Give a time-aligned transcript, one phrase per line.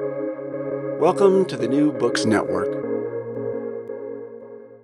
[0.00, 2.72] Welcome to the New Books Network.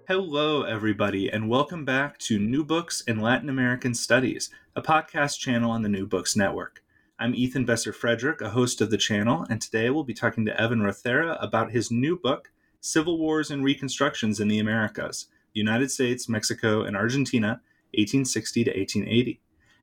[0.07, 5.73] Hello, everybody, and welcome back to New Books in Latin American Studies, a podcast channel
[5.73, 6.85] on the New Books Network.
[7.19, 10.61] I'm Ethan Besser Fredrick, a host of the channel, and today we'll be talking to
[10.61, 16.29] Evan Rothera about his new book, Civil Wars and Reconstructions in the Americas United States,
[16.29, 17.63] Mexico, and Argentina,
[17.95, 19.41] 1860 to 1880.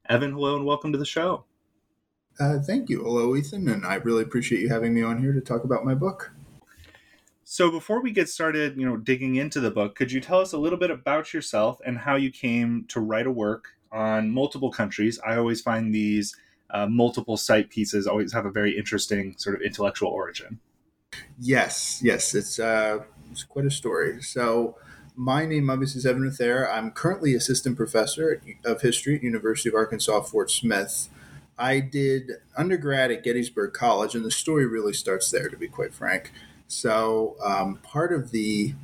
[0.07, 1.43] Evan, hello, and welcome to the show.
[2.39, 3.01] Uh, thank you.
[3.01, 5.95] Hello, Ethan, and I really appreciate you having me on here to talk about my
[5.95, 6.31] book.
[7.43, 10.53] So before we get started, you know, digging into the book, could you tell us
[10.53, 14.69] a little bit about yourself and how you came to write a work on multiple
[14.69, 15.19] countries?
[15.25, 16.35] I always find these
[16.69, 20.59] uh, multiple site pieces always have a very interesting sort of intellectual origin.
[21.39, 22.99] Yes, yes, it's uh,
[23.31, 24.21] it's quite a story.
[24.21, 24.75] So
[25.15, 26.71] my name obviously is Evan Rothera.
[26.71, 31.09] I'm currently assistant professor of history at University of Arkansas Fort Smith.
[31.57, 35.93] I did undergrad at Gettysburg College, and the story really starts there, to be quite
[35.93, 36.31] frank.
[36.67, 38.75] So, um, part of the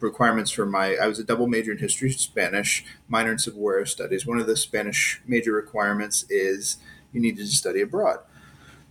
[0.00, 3.84] requirements for my, I was a double major in history, Spanish, minor in Civil War
[3.86, 4.26] studies.
[4.26, 6.76] One of the Spanish major requirements is
[7.12, 8.18] you needed to study abroad.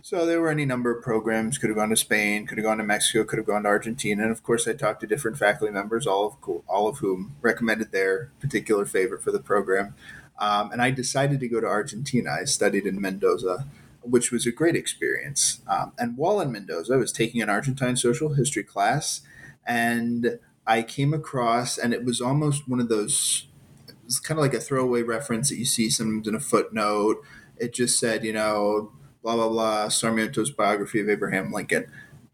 [0.02, 1.58] So there were any number of programs.
[1.58, 4.22] Could have gone to Spain, could have gone to Mexico, could have gone to Argentina,
[4.22, 7.92] and of course, I talked to different faculty members, all of all of whom recommended
[7.92, 9.94] their particular favorite for the program.
[10.38, 12.30] Um, and I decided to go to Argentina.
[12.40, 13.66] I studied in Mendoza,
[14.02, 15.60] which was a great experience.
[15.66, 19.22] Um, and while in Mendoza, I was taking an Argentine social history class,
[19.66, 23.48] and I came across, and it was almost one of those.
[23.88, 27.22] It was kind of like a throwaway reference that you see sometimes in a footnote.
[27.56, 28.92] It just said, you know,
[29.22, 31.86] blah blah blah, Sarmiento's biography of Abraham Lincoln,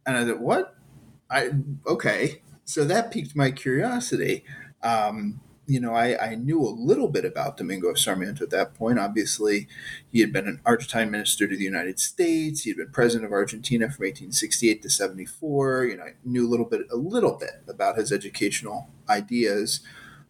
[0.06, 0.76] and I thought, what?
[1.30, 1.50] I
[1.86, 2.42] okay.
[2.66, 4.44] So that piqued my curiosity.
[4.82, 8.98] Um, you know, I, I knew a little bit about Domingo Sarmiento at that point.
[8.98, 9.66] Obviously,
[10.12, 12.62] he had been an Argentine minister to the United States.
[12.62, 15.84] He had been president of Argentina from 1868 to 74.
[15.84, 19.80] You know, I knew a little bit, a little bit about his educational ideas.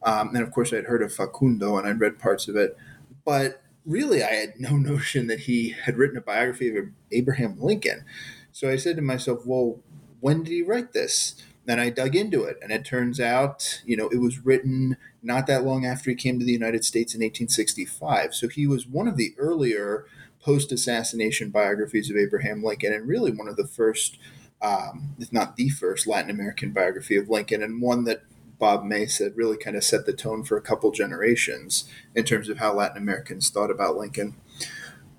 [0.04, 2.76] Um, and of course, I'd heard of Facundo and I'd read parts of it.
[3.24, 8.04] But really, I had no notion that he had written a biography of Abraham Lincoln.
[8.52, 9.80] So I said to myself, well,
[10.20, 11.34] when did he write this?
[11.66, 15.46] Then I dug into it, and it turns out, you know, it was written not
[15.46, 18.34] that long after he came to the United States in 1865.
[18.34, 20.04] So he was one of the earlier
[20.40, 24.18] post assassination biographies of Abraham Lincoln, and really one of the first,
[24.60, 28.24] um, if not the first, Latin American biography of Lincoln, and one that
[28.58, 32.48] Bob May said really kind of set the tone for a couple generations in terms
[32.48, 34.36] of how Latin Americans thought about Lincoln.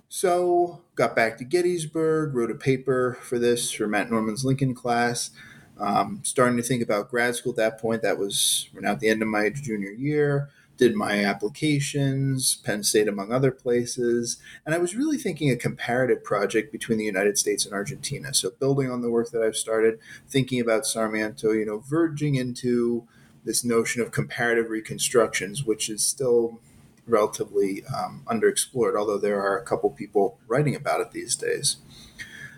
[0.08, 5.32] So, got back to Gettysburg, wrote a paper for this for Matt Norman's Lincoln class
[5.80, 8.02] um, starting to think about grad school at that point.
[8.02, 10.50] That was now at the end of my junior year.
[10.78, 14.38] Did my applications, Penn State, among other places.
[14.66, 18.34] And I was really thinking a comparative project between the United States and Argentina.
[18.34, 23.08] So, building on the work that I've started, thinking about Sarmiento, you know, verging into
[23.46, 26.60] this notion of comparative reconstructions, which is still
[27.08, 31.78] relatively um, underexplored, although there are a couple people writing about it these days.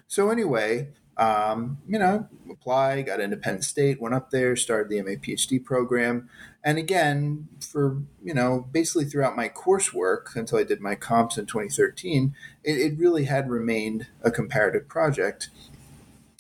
[0.08, 5.02] So, anyway, um, you know, apply, got into Penn State, went up there, started the
[5.02, 6.30] MA PhD program.
[6.64, 11.46] And again, for, you know, basically throughout my coursework until I did my comps in
[11.48, 15.50] 2013, it, it really had remained a comparative project.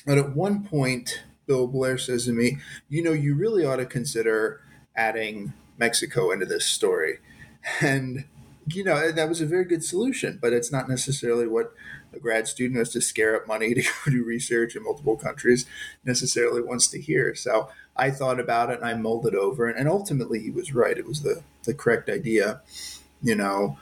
[0.05, 2.57] But at one point, Bill Blair says to me,
[2.87, 4.61] you know, you really ought to consider
[4.95, 7.19] adding Mexico into this story.
[7.81, 8.23] And,
[8.65, 11.73] you know, that was a very good solution, but it's not necessarily what
[12.17, 15.65] a grad student has to scare up money to go do research in multiple countries
[16.03, 17.35] necessarily wants to hear.
[17.35, 20.73] So I thought about it and I mulled it over, and, and ultimately he was
[20.73, 20.97] right.
[20.97, 22.61] It was the the correct idea.
[23.21, 23.77] You know,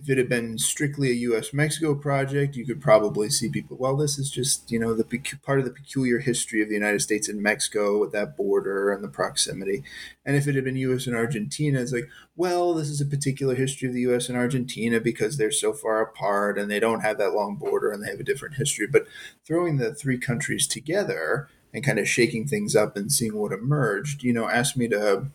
[0.00, 1.52] if it had been strictly a U.S.
[1.52, 3.76] Mexico project, you could probably see people.
[3.76, 5.04] Well, this is just you know the
[5.42, 9.02] part of the peculiar history of the United States and Mexico with that border and
[9.02, 9.82] the proximity.
[10.24, 11.06] And if it had been U.S.
[11.06, 14.28] and Argentina, it's like, well, this is a particular history of the U.S.
[14.28, 18.02] and Argentina because they're so far apart and they don't have that long border and
[18.02, 18.86] they have a different history.
[18.86, 19.06] But
[19.44, 24.22] throwing the three countries together and kind of shaking things up and seeing what emerged,
[24.22, 25.30] you know, asked me to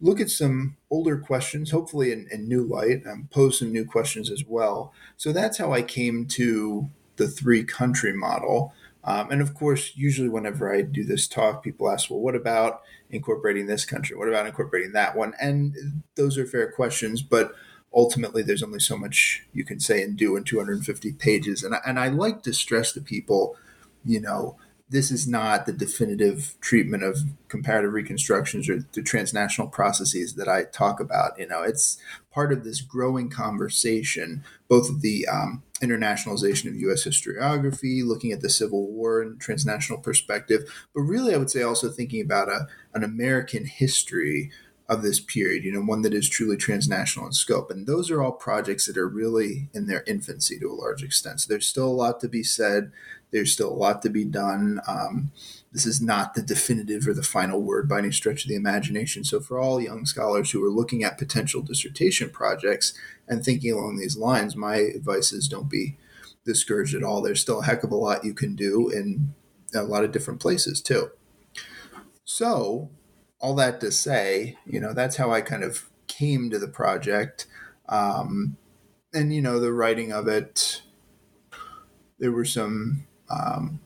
[0.00, 4.30] look at some older questions, hopefully in, in new light, and pose some new questions
[4.30, 4.92] as well.
[5.16, 8.72] So that's how I came to the three country model.
[9.04, 12.82] Um, and of course, usually whenever I do this talk, people ask, well, what about
[13.10, 14.16] incorporating this country?
[14.16, 15.34] What about incorporating that one?
[15.40, 17.52] And those are fair questions, but
[17.94, 21.62] ultimately there's only so much you can say and do in 250 pages.
[21.62, 23.56] And I, and I like to stress to people,
[24.04, 24.56] you know,
[24.90, 27.18] this is not the definitive treatment of
[27.48, 31.38] comparative reconstructions or the transnational processes that I talk about.
[31.38, 31.98] You know, it's
[32.30, 37.06] part of this growing conversation, both of the um, internationalization of U.S.
[37.06, 40.62] historiography, looking at the Civil War and transnational perspective,
[40.94, 44.50] but really, I would say also thinking about a, an American history
[44.88, 47.70] of this period, you know, one that is truly transnational in scope.
[47.70, 51.42] And those are all projects that are really in their infancy to a large extent.
[51.42, 52.90] So there's still a lot to be said.
[53.30, 54.80] There's still a lot to be done.
[54.86, 55.32] Um,
[55.72, 59.22] this is not the definitive or the final word by any stretch of the imagination.
[59.24, 62.94] So, for all young scholars who are looking at potential dissertation projects
[63.26, 65.98] and thinking along these lines, my advice is don't be
[66.44, 67.20] discouraged at all.
[67.20, 69.34] There's still a heck of a lot you can do in
[69.74, 71.10] a lot of different places, too.
[72.24, 72.90] So,
[73.40, 77.46] all that to say, you know, that's how I kind of came to the project.
[77.88, 78.56] Um,
[79.12, 80.82] and, you know, the writing of it,
[82.18, 83.04] there were some.
[83.30, 83.80] Um,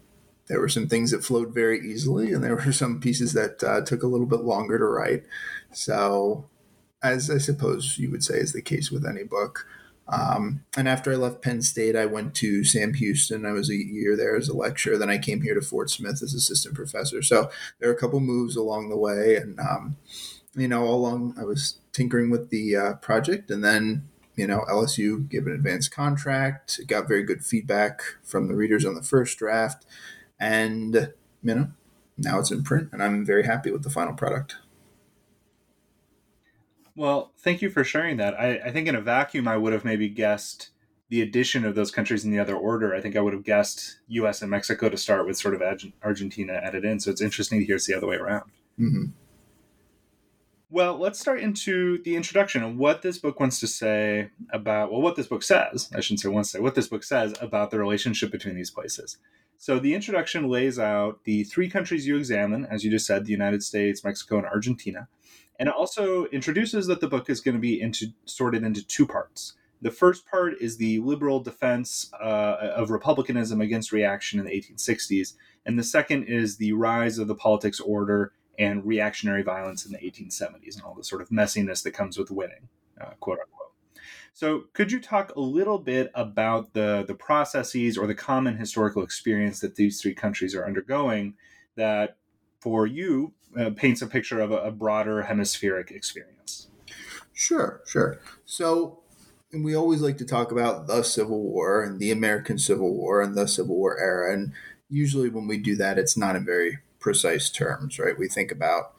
[0.48, 3.80] there were some things that flowed very easily, and there were some pieces that uh,
[3.82, 5.24] took a little bit longer to write.
[5.72, 6.48] So,
[7.02, 9.66] as I suppose you would say is the case with any book.
[10.08, 13.46] Um, and after I left Penn State, I went to Sam Houston.
[13.46, 14.98] I was a year there as a lecturer.
[14.98, 17.22] Then I came here to Fort Smith as assistant professor.
[17.22, 19.96] So there are a couple moves along the way, and um,
[20.54, 24.64] you know, all along I was tinkering with the uh, project, and then you know,
[24.70, 26.80] LSU gave an advanced contract.
[26.86, 29.86] Got very good feedback from the readers on the first draft,
[30.40, 31.12] and
[31.42, 31.72] you know,
[32.16, 34.56] now it's in print, and I'm very happy with the final product.
[36.94, 38.34] Well, thank you for sharing that.
[38.38, 40.70] I, I think in a vacuum, I would have maybe guessed
[41.08, 42.94] the addition of those countries in the other order.
[42.94, 44.42] I think I would have guessed U.S.
[44.42, 45.62] and Mexico to start with, sort of
[46.02, 47.00] Argentina added in.
[47.00, 48.50] So it's interesting to hear it's the other way around.
[48.78, 49.04] Mm-hmm.
[50.72, 55.02] Well, let's start into the introduction and what this book wants to say about, well,
[55.02, 55.90] what this book says.
[55.94, 58.70] I shouldn't say wants to say, what this book says about the relationship between these
[58.70, 59.18] places.
[59.58, 63.32] So the introduction lays out the three countries you examine, as you just said, the
[63.32, 65.08] United States, Mexico, and Argentina.
[65.60, 69.06] And it also introduces that the book is going to be into, sorted into two
[69.06, 69.52] parts.
[69.82, 75.34] The first part is the liberal defense uh, of republicanism against reaction in the 1860s,
[75.66, 79.98] and the second is the rise of the politics order and reactionary violence in the
[79.98, 82.68] 1870s and all the sort of messiness that comes with winning,
[83.00, 83.62] uh, quote unquote.
[84.34, 89.02] So, could you talk a little bit about the the processes or the common historical
[89.02, 91.34] experience that these three countries are undergoing
[91.76, 92.16] that,
[92.60, 96.68] for you, uh, paints a picture of a, a broader hemispheric experience?
[97.34, 98.20] Sure, sure.
[98.44, 99.00] So,
[99.52, 103.20] and we always like to talk about the Civil War and the American Civil War
[103.20, 104.32] and the Civil War era.
[104.32, 104.52] And
[104.88, 108.18] usually, when we do that, it's not a very precise terms, right?
[108.18, 108.94] We think about,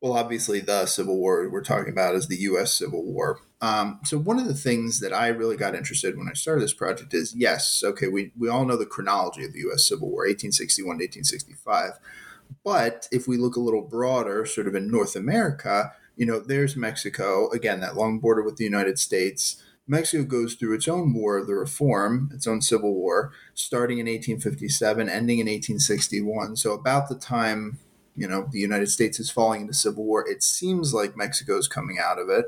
[0.00, 2.72] well, obviously, the Civil War we're talking about is the U.S.
[2.72, 3.40] Civil War.
[3.60, 6.74] Um, so, one of the things that I really got interested when I started this
[6.74, 9.84] project is yes, okay, we, we all know the chronology of the U.S.
[9.84, 11.92] Civil War, 1861 to 1865.
[12.62, 16.76] But if we look a little broader, sort of in North America, you know, there's
[16.76, 19.62] Mexico, again, that long border with the United States.
[19.86, 24.06] Mexico goes through its own war of the reform, its own civil war, starting in
[24.06, 26.56] 1857, ending in 1861.
[26.56, 27.78] So, about the time,
[28.16, 31.68] you know, the United States is falling into civil war, it seems like Mexico is
[31.68, 32.46] coming out of it.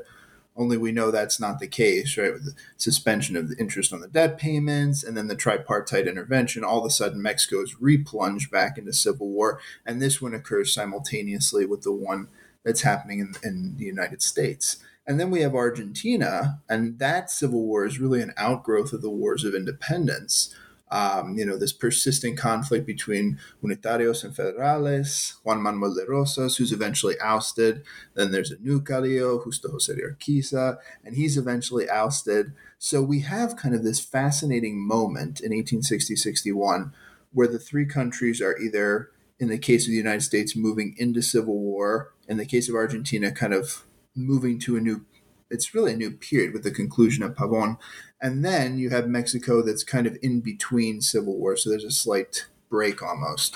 [0.55, 2.33] Only we know that's not the case, right?
[2.33, 6.63] With the suspension of the interest on the debt payments and then the tripartite intervention,
[6.63, 9.59] all of a sudden Mexico is replunged back into civil war.
[9.85, 12.29] And this one occurs simultaneously with the one
[12.65, 14.77] that's happening in, in the United States.
[15.07, 19.09] And then we have Argentina, and that civil war is really an outgrowth of the
[19.09, 20.53] wars of independence
[20.89, 26.71] um, you know, this persistent conflict between unitarios and federales, Juan Manuel de Rosas, who's
[26.71, 27.83] eventually ousted.
[28.13, 32.53] Then there's a new caudillo, Justo Jose de Urquiza, and he's eventually ousted.
[32.79, 36.93] So we have kind of this fascinating moment in 1860-61
[37.33, 41.21] where the three countries are either, in the case of the United States, moving into
[41.21, 43.83] civil war, in the case of Argentina, kind of
[44.17, 45.05] moving to a new
[45.49, 47.77] it's really a new period with the conclusion of Pavon.
[48.21, 51.55] And then you have Mexico that's kind of in between civil war.
[51.55, 53.55] So there's a slight break almost.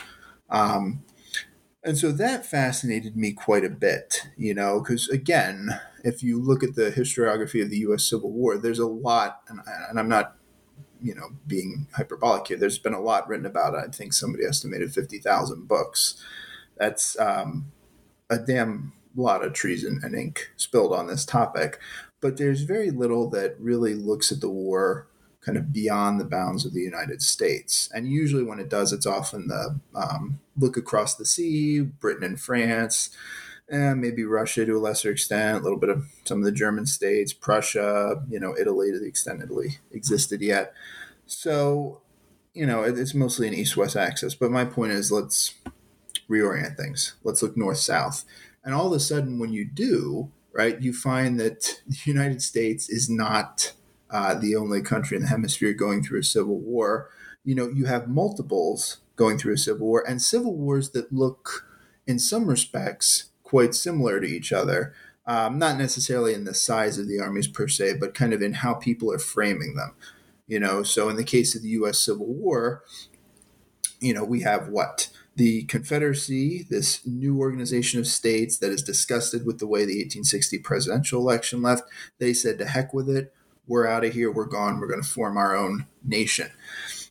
[0.50, 1.04] Um,
[1.84, 6.64] and so that fascinated me quite a bit, you know, because again, if you look
[6.64, 8.04] at the historiography of the U.S.
[8.04, 10.36] Civil War, there's a lot, and, and I'm not,
[11.02, 12.58] you know, being hyperbolic here.
[12.58, 13.84] There's been a lot written about it.
[13.88, 16.24] I think somebody estimated fifty thousand books.
[16.78, 17.72] That's um,
[18.30, 21.80] a damn lot of treason and ink spilled on this topic,
[22.22, 25.08] but there's very little that really looks at the war
[25.42, 27.90] kind of beyond the bounds of the United States.
[27.94, 32.40] And usually, when it does, it's often the um, look across the sea, Britain and
[32.40, 33.10] France,
[33.68, 36.86] and maybe Russia to a lesser extent, a little bit of some of the German
[36.86, 40.74] states, Prussia, you know, Italy to the extent Italy existed yet.
[41.26, 42.02] So,
[42.54, 44.36] you know, it's mostly an east west axis.
[44.36, 45.56] But my point is, let's
[46.30, 47.16] reorient things.
[47.24, 48.26] Let's look north south.
[48.64, 52.90] And all of a sudden, when you do, right, you find that the United States
[52.90, 53.74] is not
[54.10, 57.10] uh, the only country in the hemisphere going through a civil war.
[57.44, 61.68] You know, you have multiples going through a civil war and civil wars that look,
[62.06, 64.94] in some respects, quite similar to each other.
[65.28, 68.54] Um, not necessarily in the size of the armies per se, but kind of in
[68.54, 69.94] how people are framing them.
[70.48, 72.00] You know, so in the case of the U.S.
[72.00, 72.84] Civil War,
[74.00, 75.10] you know, we have what
[75.42, 80.60] the Confederacy, this new organization of states that is disgusted with the way the 1860
[80.60, 81.82] presidential election left.
[82.20, 83.34] They said, "To heck with it.
[83.66, 84.32] We're out of here.
[84.32, 84.80] We're gone.
[84.80, 86.52] We're going to form our own nation."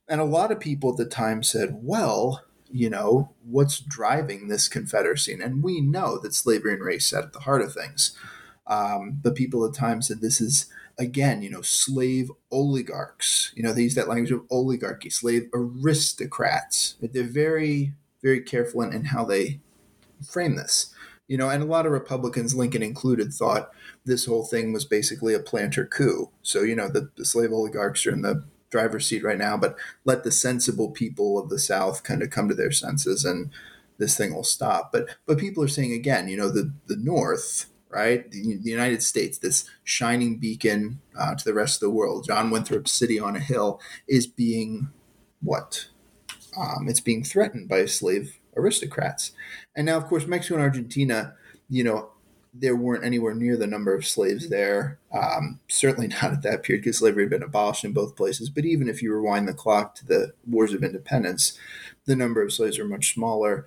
[0.06, 4.68] And a lot of people at the time said, "Well." you know, what's driving this
[4.68, 5.32] Confederacy?
[5.32, 8.16] And we know that slavery and race sat at the heart of things.
[8.64, 13.50] Um, but people at the time said this is, again, you know, slave oligarchs.
[13.56, 16.94] You know, they use that language of oligarchy, slave aristocrats.
[17.00, 19.60] They're very, very careful in, in how they
[20.28, 20.94] frame this.
[21.28, 23.70] You know, and a lot of Republicans, Lincoln included, thought
[24.04, 26.30] this whole thing was basically a planter coup.
[26.42, 29.76] So, you know, the, the slave oligarchs are in the driver's seat right now, but
[30.04, 33.50] let the sensible people of the South kind of come to their senses and
[33.98, 34.90] this thing will stop.
[34.90, 39.02] But but people are saying again, you know, the the North, right, the, the United
[39.02, 43.36] States, this shining beacon uh, to the rest of the world, John Winthrop's city on
[43.36, 44.88] a hill, is being
[45.42, 45.89] what?
[46.56, 49.32] Um, it's being threatened by slave aristocrats,
[49.76, 51.34] and now of course Mexico and Argentina,
[51.68, 52.10] you know,
[52.52, 54.98] there weren't anywhere near the number of slaves there.
[55.12, 58.50] Um, certainly not at that period because slavery had been abolished in both places.
[58.50, 61.58] But even if you rewind the clock to the wars of independence,
[62.06, 63.66] the number of slaves are much smaller.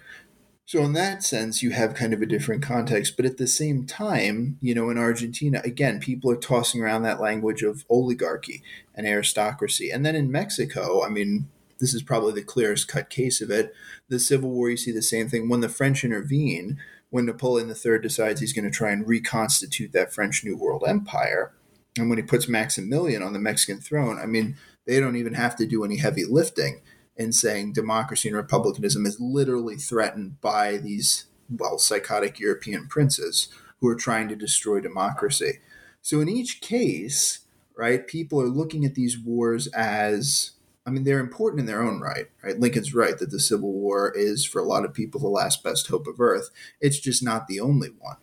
[0.65, 3.17] So, in that sense, you have kind of a different context.
[3.17, 7.19] But at the same time, you know, in Argentina, again, people are tossing around that
[7.19, 8.63] language of oligarchy
[8.95, 9.91] and aristocracy.
[9.91, 11.49] And then in Mexico, I mean,
[11.83, 13.73] this is probably the clearest cut case of it.
[14.07, 15.49] The Civil War, you see the same thing.
[15.49, 16.77] When the French intervene,
[17.09, 21.51] when Napoleon III decides he's going to try and reconstitute that French New World Empire,
[21.97, 24.55] and when he puts Maximilian on the Mexican throne, I mean,
[24.87, 26.83] they don't even have to do any heavy lifting
[27.17, 33.49] in saying democracy and republicanism is literally threatened by these, well, psychotic European princes
[33.81, 35.59] who are trying to destroy democracy.
[36.01, 37.41] So in each case,
[37.77, 40.51] right, people are looking at these wars as
[40.85, 42.59] I mean, they're important in their own right, right?
[42.59, 45.87] Lincoln's right that the Civil War is, for a lot of people, the last best
[45.87, 46.49] hope of Earth.
[46.81, 48.17] It's just not the only one,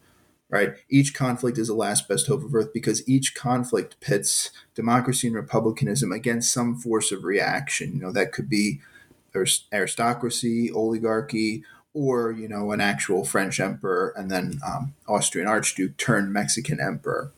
[0.51, 0.75] right?
[0.91, 5.37] Each conflict is the last best hope of Earth because each conflict pits democracy and
[5.37, 7.95] republicanism against some force of reaction.
[7.95, 8.81] You know, that could be
[9.73, 11.65] aristocracy, oligarchy,
[11.95, 17.33] or, you know, an actual French emperor and then um, Austrian archduke turned Mexican emperor.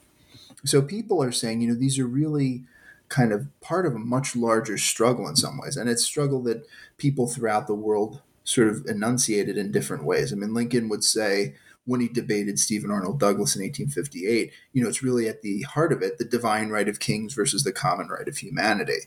[0.65, 2.63] So people are saying, you know, these are really
[3.13, 5.77] kind of part of a much larger struggle in some ways.
[5.77, 6.65] And it's struggle that
[6.97, 10.33] people throughout the world sort of enunciated in different ways.
[10.33, 11.53] I mean, Lincoln would say
[11.85, 15.93] when he debated Stephen Arnold Douglas in 1858, you know, it's really at the heart
[15.93, 19.01] of it the divine right of kings versus the common right of humanity.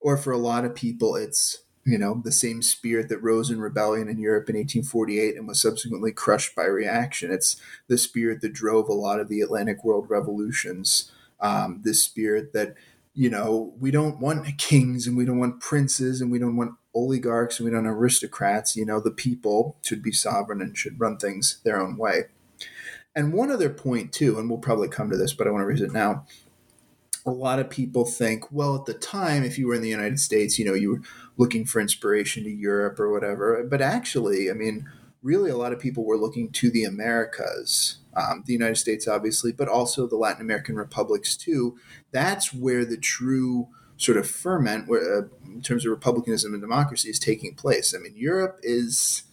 [0.00, 3.60] Or for a lot of people, it's you know the same spirit that rose in
[3.60, 7.30] rebellion in Europe in 1848 and was subsequently crushed by reaction.
[7.30, 7.56] It's
[7.86, 11.12] the spirit that drove a lot of the Atlantic world revolutions.
[11.40, 12.74] Um, this spirit that
[13.14, 16.72] you know, we don't want kings and we don't want princes and we don't want
[16.94, 18.76] oligarchs and we don't want aristocrats.
[18.76, 22.24] You know, the people should be sovereign and should run things their own way.
[23.16, 25.66] And one other point, too, and we'll probably come to this, but I want to
[25.66, 26.26] raise it now.
[27.24, 30.18] A lot of people think, well, at the time, if you were in the United
[30.18, 31.00] States, you know, you were
[31.36, 33.64] looking for inspiration to Europe or whatever.
[33.64, 34.90] But actually, I mean,
[35.24, 39.52] really, a lot of people were looking to the Americas um, the United States, obviously,
[39.52, 41.76] but also the Latin American republics too.
[42.12, 47.10] That's where the true sort of ferment, where, uh, in terms of republicanism and democracy,
[47.10, 47.94] is taking place.
[47.94, 49.24] I mean, Europe is,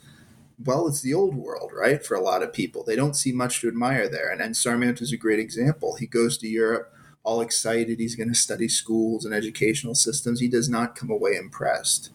[0.64, 2.04] well, it's the old world, right?
[2.04, 4.32] For a lot of people, they don't see much to admire there.
[4.32, 4.52] And, and
[5.02, 5.96] is a great example.
[5.96, 6.94] He goes to Europe
[7.24, 8.00] all excited.
[8.00, 10.40] He's going to study schools and educational systems.
[10.40, 12.10] He does not come away impressed.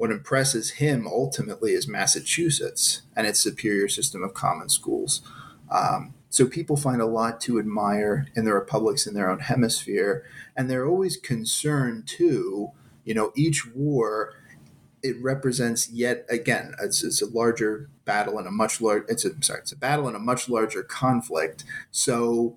[0.00, 5.20] What impresses him ultimately is Massachusetts and its superior system of common schools.
[5.70, 10.24] Um, so people find a lot to admire in the republics in their own hemisphere,
[10.56, 12.70] and they're always concerned too.
[13.04, 14.32] You know, each war
[15.02, 19.30] it represents yet again it's, it's a larger battle and a much larger it's a
[19.42, 21.62] sorry it's a battle and a much larger conflict.
[21.90, 22.56] So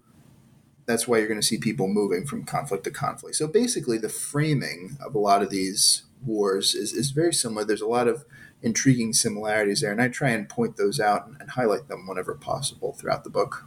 [0.85, 3.35] that's why you're going to see people moving from conflict to conflict.
[3.35, 7.65] So basically, the framing of a lot of these wars is, is very similar.
[7.65, 8.25] There's a lot of
[8.61, 12.35] intriguing similarities there, and I try and point those out and, and highlight them whenever
[12.35, 13.65] possible throughout the book.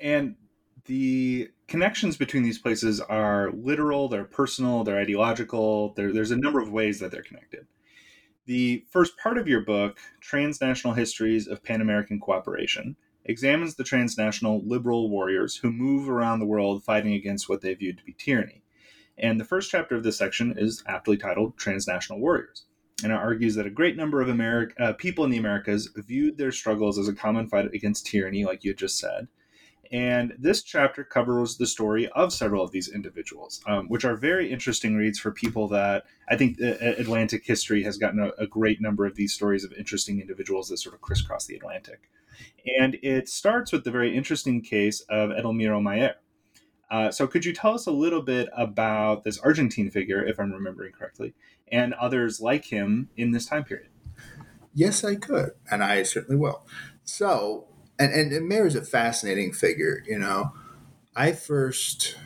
[0.00, 0.36] And
[0.86, 5.94] the connections between these places are literal, they're personal, they're ideological.
[5.94, 7.66] There's a number of ways that they're connected.
[8.46, 14.62] The first part of your book, Transnational Histories of Pan American Cooperation, examines the transnational
[14.66, 18.63] liberal warriors who move around the world fighting against what they viewed to be tyranny.
[19.18, 22.64] And the first chapter of this section is aptly titled Transnational Warriors.
[23.02, 26.38] And it argues that a great number of Ameri- uh, people in the Americas viewed
[26.38, 29.28] their struggles as a common fight against tyranny, like you just said.
[29.92, 34.50] And this chapter covers the story of several of these individuals, um, which are very
[34.50, 39.04] interesting reads for people that I think Atlantic history has gotten a, a, great number
[39.06, 42.10] of these stories of interesting individuals that sort of crisscross the Atlantic.
[42.80, 46.16] And it starts with the very interesting case of Edelmiro Mayer.
[46.94, 50.52] Uh, so, could you tell us a little bit about this Argentine figure, if I'm
[50.52, 51.34] remembering correctly,
[51.66, 53.88] and others like him in this time period?
[54.72, 56.64] Yes, I could, and I certainly will.
[57.02, 57.66] So,
[57.98, 60.04] and and, and Mayer is a fascinating figure.
[60.06, 60.52] You know,
[61.16, 62.16] I first,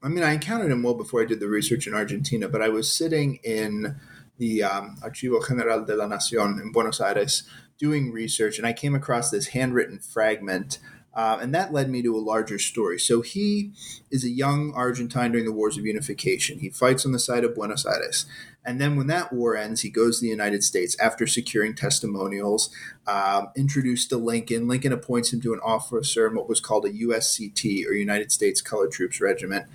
[0.00, 2.68] I mean, I encountered him well before I did the research in Argentina, but I
[2.68, 3.96] was sitting in
[4.38, 7.42] the um, Archivo General de la Nación in Buenos Aires
[7.76, 10.78] doing research, and I came across this handwritten fragment
[11.16, 12.98] uh, and that led me to a larger story.
[13.00, 13.72] So he
[14.10, 16.58] is a young Argentine during the Wars of Unification.
[16.58, 18.26] He fights on the side of Buenos Aires.
[18.66, 22.68] And then when that war ends, he goes to the United States after securing testimonials,
[23.06, 24.68] um, introduced to Lincoln.
[24.68, 28.60] Lincoln appoints him to an officer in what was called a USCT, or United States
[28.60, 29.66] Colored Troops Regiment.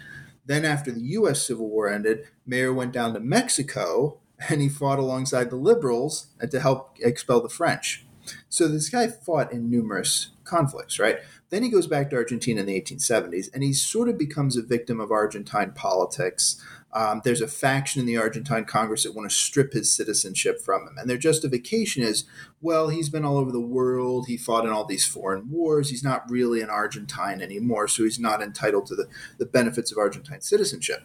[0.45, 1.47] Then, after the U.S.
[1.47, 4.19] Civil War ended, Mayer went down to Mexico
[4.49, 8.05] and he fought alongside the liberals to help expel the French.
[8.49, 11.19] So this guy fought in numerous conflicts, right?
[11.49, 14.61] Then he goes back to Argentina in the 1870s, and he sort of becomes a
[14.61, 16.61] victim of Argentine politics.
[16.93, 20.81] Um, there's a faction in the Argentine Congress that want to strip his citizenship from
[20.81, 20.97] him.
[20.97, 22.25] And their justification is
[22.61, 24.27] well, he's been all over the world.
[24.27, 25.89] He fought in all these foreign wars.
[25.89, 29.97] He's not really an Argentine anymore, so he's not entitled to the, the benefits of
[29.97, 31.03] Argentine citizenship.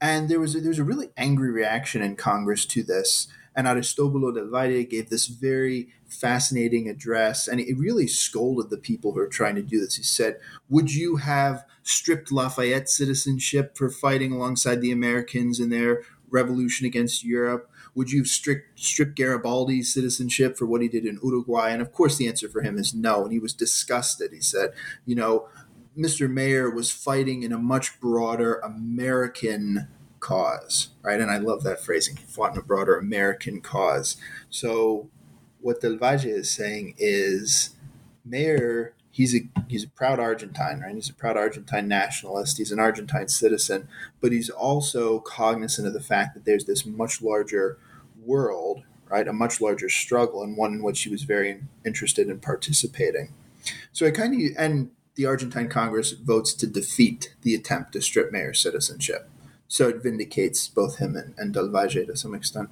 [0.00, 3.28] And there was a, there was a really angry reaction in Congress to this.
[3.54, 9.12] And Aristobulo del Valle gave this very fascinating address, and he really scolded the people
[9.12, 9.96] who are trying to do this.
[9.96, 10.38] He said,
[10.68, 17.24] Would you have stripped Lafayette citizenship for fighting alongside the Americans in their revolution against
[17.24, 17.70] Europe?
[17.94, 21.70] Would you strip, strip Garibaldi's citizenship for what he did in Uruguay?
[21.70, 23.24] And of course, the answer for him is no.
[23.24, 24.32] And he was disgusted.
[24.32, 24.72] He said,
[25.04, 25.48] You know,
[25.96, 26.30] Mr.
[26.30, 29.88] Mayer was fighting in a much broader American
[30.20, 31.20] cause, right?
[31.20, 32.16] And I love that phrasing.
[32.16, 34.16] He fought in a broader American cause.
[34.48, 35.10] So
[35.62, 37.70] what Del Valle is saying is
[38.24, 40.94] Mayer, he's a he's a proud Argentine, right?
[40.94, 42.58] He's a proud Argentine nationalist.
[42.58, 43.88] He's an Argentine citizen,
[44.20, 47.78] but he's also cognizant of the fact that there's this much larger
[48.24, 49.28] world, right?
[49.28, 53.32] A much larger struggle, and one in which he was very interested in participating.
[53.92, 58.32] So I kind of and the Argentine Congress votes to defeat the attempt to strip
[58.32, 59.28] Mayer citizenship.
[59.68, 62.70] So it vindicates both him and, and Del Valle to some extent.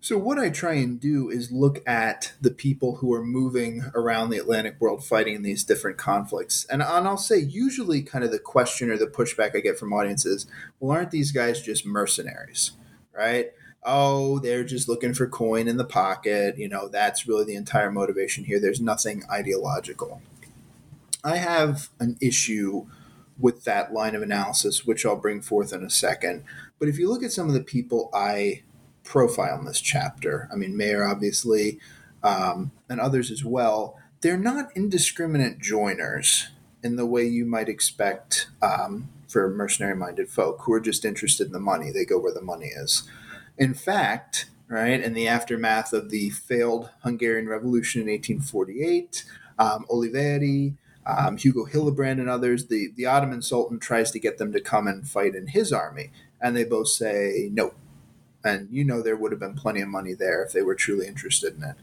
[0.00, 4.30] So what I try and do is look at the people who are moving around
[4.30, 6.64] the Atlantic world fighting these different conflicts.
[6.66, 9.92] And, and I'll say usually kind of the question or the pushback I get from
[9.92, 10.46] audiences,
[10.78, 12.72] well, aren't these guys just mercenaries?
[13.12, 13.52] Right?
[13.82, 16.58] Oh, they're just looking for coin in the pocket.
[16.58, 18.60] You know, that's really the entire motivation here.
[18.60, 20.22] There's nothing ideological.
[21.24, 22.86] I have an issue
[23.36, 26.44] with that line of analysis, which I'll bring forth in a second.
[26.78, 28.62] But if you look at some of the people I
[29.08, 31.80] profile in this chapter, I mean, Mayer, obviously,
[32.22, 36.48] um, and others as well, they're not indiscriminate joiners
[36.82, 41.46] in the way you might expect um, for mercenary minded folk who are just interested
[41.46, 41.90] in the money.
[41.90, 43.04] They go where the money is.
[43.56, 49.24] In fact, right, in the aftermath of the failed Hungarian Revolution in 1848,
[49.58, 50.74] um, Olivieri,
[51.06, 54.86] um, Hugo Hillebrand, and others, the, the Ottoman Sultan tries to get them to come
[54.86, 57.72] and fight in his army, and they both say no.
[58.44, 61.06] And you know there would have been plenty of money there if they were truly
[61.06, 61.76] interested in it.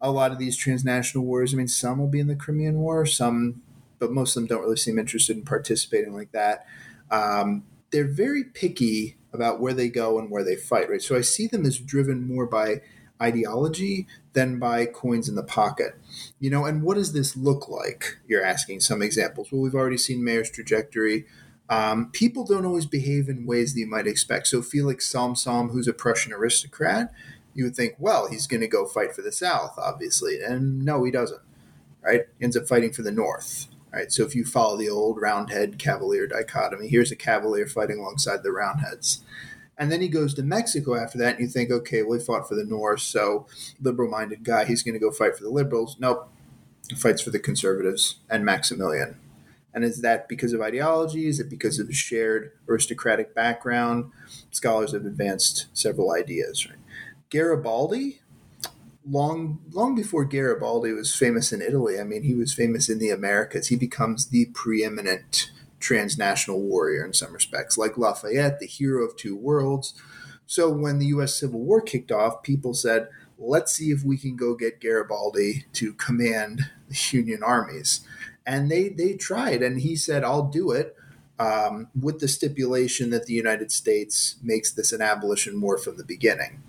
[0.00, 3.06] A lot of these transnational wars, I mean, some will be in the Crimean War,
[3.06, 3.62] some,
[3.98, 6.66] but most of them don't really seem interested in participating like that.
[7.10, 11.02] Um, they're very picky about where they go and where they fight, right?
[11.02, 12.80] So I see them as driven more by
[13.22, 15.96] ideology than by coins in the pocket.
[16.38, 18.18] You know, and what does this look like?
[18.26, 19.52] You're asking some examples.
[19.52, 21.26] Well, we've already seen Mayer's trajectory.
[21.70, 24.48] Um, people don't always behave in ways that you might expect.
[24.48, 27.14] So Felix Salm-Salm, who's a Prussian aristocrat,
[27.54, 30.42] you would think, well, he's going to go fight for the South, obviously.
[30.42, 31.40] And no, he doesn't,
[32.02, 32.22] right?
[32.38, 34.10] He ends up fighting for the North, right?
[34.10, 38.52] So if you follow the old Roundhead Cavalier dichotomy, here's a Cavalier fighting alongside the
[38.52, 39.22] Roundheads.
[39.78, 42.48] And then he goes to Mexico after that, and you think, okay, well, he fought
[42.48, 43.46] for the North, so
[43.80, 45.96] liberal minded guy, he's going to go fight for the liberals.
[45.98, 46.30] Nope.
[46.88, 49.16] He fights for the conservatives and Maximilian.
[49.72, 51.26] And is that because of ideology?
[51.26, 54.10] Is it because of his shared aristocratic background?
[54.50, 56.68] Scholars have advanced several ideas.
[56.68, 56.78] Right?
[57.30, 58.20] Garibaldi,
[59.08, 63.10] long long before Garibaldi was famous in Italy, I mean, he was famous in the
[63.10, 63.68] Americas.
[63.68, 69.36] He becomes the preeminent transnational warrior in some respects, like Lafayette, the hero of two
[69.36, 69.94] worlds.
[70.46, 71.34] So when the U.S.
[71.34, 75.94] Civil War kicked off, people said, "Let's see if we can go get Garibaldi to
[75.94, 78.00] command the Union armies,"
[78.46, 80.96] and they they tried, and he said, "I'll do it."
[81.38, 86.04] Um, with the stipulation that the United States makes this an abolition war from the
[86.04, 86.62] beginning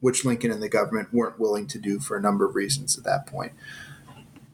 [0.00, 3.04] which Lincoln and the government weren't willing to do for a number of reasons at
[3.04, 3.52] that point.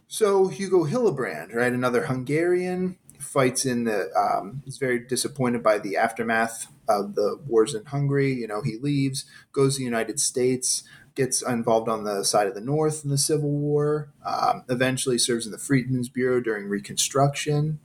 [0.06, 4.10] So Hugo Hillebrand, right, another Hungarian, fights in the.
[4.16, 8.32] Um, he's very disappointed by the aftermath of the wars in Hungary.
[8.32, 10.84] You know, he leaves, goes to the United States,
[11.14, 14.10] gets involved on the side of the North in the Civil War.
[14.24, 17.78] Um, eventually, serves in the Freedmen's Bureau during Reconstruction.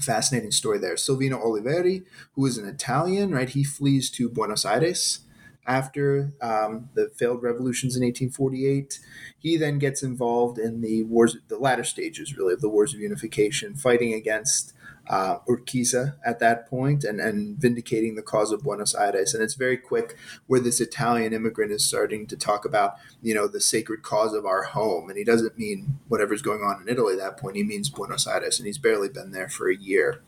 [0.00, 0.94] Fascinating story there.
[0.94, 3.48] Silvino Olivieri, who is an Italian, right?
[3.48, 5.20] He flees to Buenos Aires
[5.66, 9.00] after um, the failed revolutions in 1848.
[9.38, 13.00] He then gets involved in the wars, the latter stages really of the wars of
[13.00, 14.74] unification, fighting against
[15.08, 19.34] uh, Urquiza at that point and, and vindicating the cause of Buenos Aires.
[19.34, 23.46] And it's very quick where this Italian immigrant is starting to talk about, you know,
[23.46, 25.08] the sacred cause of our home.
[25.08, 27.56] And he doesn't mean whatever's going on in Italy at that point.
[27.56, 30.22] He means Buenos Aires, and he's barely been there for a year.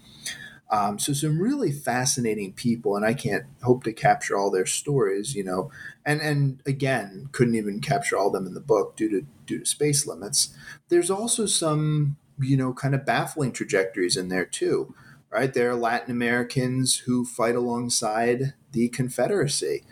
[0.71, 5.35] Um, so some really fascinating people, and I can't hope to capture all their stories,
[5.35, 5.71] you know.
[6.05, 9.61] And and again, couldn't even capture all of them in the book due to due
[9.61, 10.55] to space limits.
[10.89, 14.95] There's also some you know kind of baffling trajectories in there too,
[15.31, 15.53] right?
[15.53, 19.85] There are Latin Americans who fight alongside the Confederacy.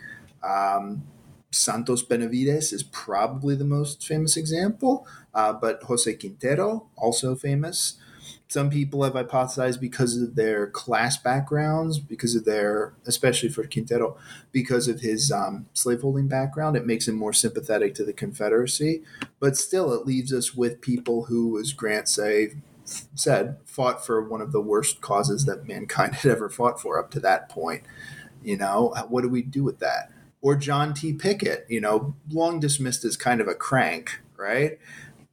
[0.43, 1.03] Um,
[1.51, 7.97] Santos Benavides is probably the most famous example, uh, but Jose Quintero also famous.
[8.47, 14.17] Some people have hypothesized because of their class backgrounds, because of their, especially for Quintero,
[14.51, 19.01] because of his um, slaveholding background, it makes him more sympathetic to the Confederacy.
[19.39, 22.53] But still, it leaves us with people who, as Grant say,
[22.85, 27.11] said, fought for one of the worst causes that mankind had ever fought for up
[27.11, 27.83] to that point.
[28.43, 30.11] You know, what do we do with that?
[30.41, 31.13] Or John T.
[31.13, 34.77] Pickett, you know, long dismissed as kind of a crank, right?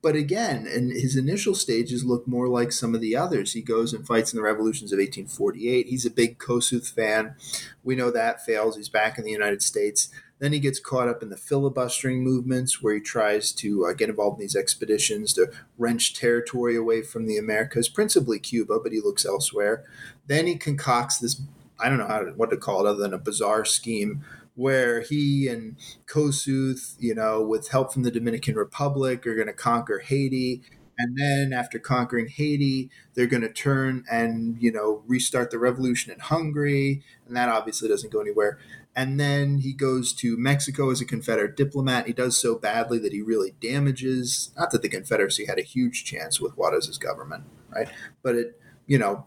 [0.02, 3.52] But again, in his initial stages look more like some of the others.
[3.52, 5.86] He goes and fights in the revolutions of 1848.
[5.86, 7.36] He's a big Kossuth fan.
[7.84, 8.76] We know that fails.
[8.76, 10.08] He's back in the United States.
[10.40, 14.08] Then he gets caught up in the filibustering movements where he tries to uh, get
[14.08, 19.00] involved in these expeditions to wrench territory away from the Americas, principally Cuba, but he
[19.00, 19.84] looks elsewhere.
[20.26, 21.40] Then he concocts this
[21.78, 25.00] I don't know how to, what to call it other than a bizarre scheme where
[25.00, 30.00] he and Kossuth, you know, with help from the Dominican Republic, are going to conquer
[30.00, 30.62] Haiti.
[30.98, 36.12] And then after conquering Haiti, they're going to turn and, you know, restart the revolution
[36.12, 37.02] in Hungary.
[37.26, 38.58] And that obviously doesn't go anywhere.
[38.94, 42.06] And then he goes to Mexico as a Confederate diplomat.
[42.06, 46.04] He does so badly that he really damages, not that the Confederacy had a huge
[46.04, 47.88] chance with Juarez's government, right?
[48.22, 49.26] But it, you know,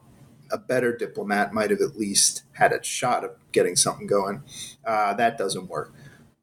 [0.52, 4.44] a better diplomat might have at least had a shot of getting something going.
[4.86, 5.94] Uh, that doesn't work.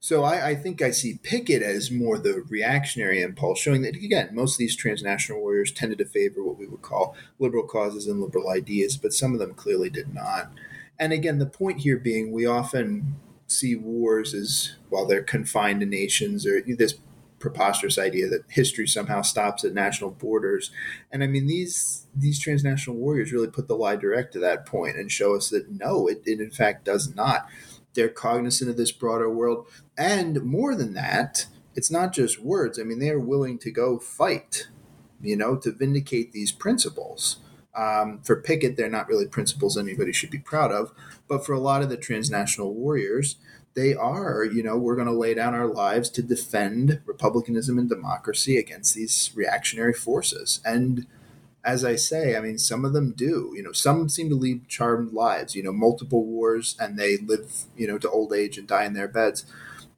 [0.00, 4.30] So I, I, think I see Pickett as more the reactionary impulse, showing that again
[4.32, 8.20] most of these transnational warriors tended to favor what we would call liberal causes and
[8.20, 10.50] liberal ideas, but some of them clearly did not.
[10.98, 13.14] And again, the point here being, we often
[13.46, 16.98] see wars as while they're confined to nations or this
[17.42, 20.70] preposterous idea that history somehow stops at national borders.
[21.10, 24.96] And I mean, these these transnational warriors really put the lie direct to that point
[24.96, 27.46] and show us that no, it, it in fact does not.
[27.94, 29.66] They're cognizant of this broader world,
[29.98, 32.78] and more than that, it's not just words.
[32.78, 34.68] I mean, they are willing to go fight,
[35.20, 37.38] you know, to vindicate these principles.
[37.74, 40.92] Um, for Pickett, they're not really principles anybody should be proud of,
[41.26, 43.36] but for a lot of the transnational warriors,
[43.74, 47.88] they are, you know, we're going to lay down our lives to defend republicanism and
[47.88, 50.60] democracy against these reactionary forces.
[50.64, 51.06] And
[51.64, 53.52] as I say, I mean, some of them do.
[53.54, 55.54] You know, some seem to lead charmed lives.
[55.54, 58.94] You know, multiple wars, and they live, you know, to old age and die in
[58.94, 59.44] their beds.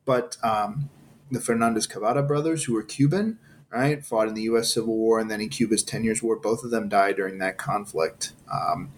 [0.04, 0.90] But um,
[1.30, 3.38] the Fernandez Cavada brothers, who were Cuban,
[3.70, 4.72] right, fought in the U.S.
[4.72, 6.36] Civil War and then in Cuba's Ten Years' War.
[6.36, 8.32] Both of them died during that conflict.
[8.52, 8.92] Um,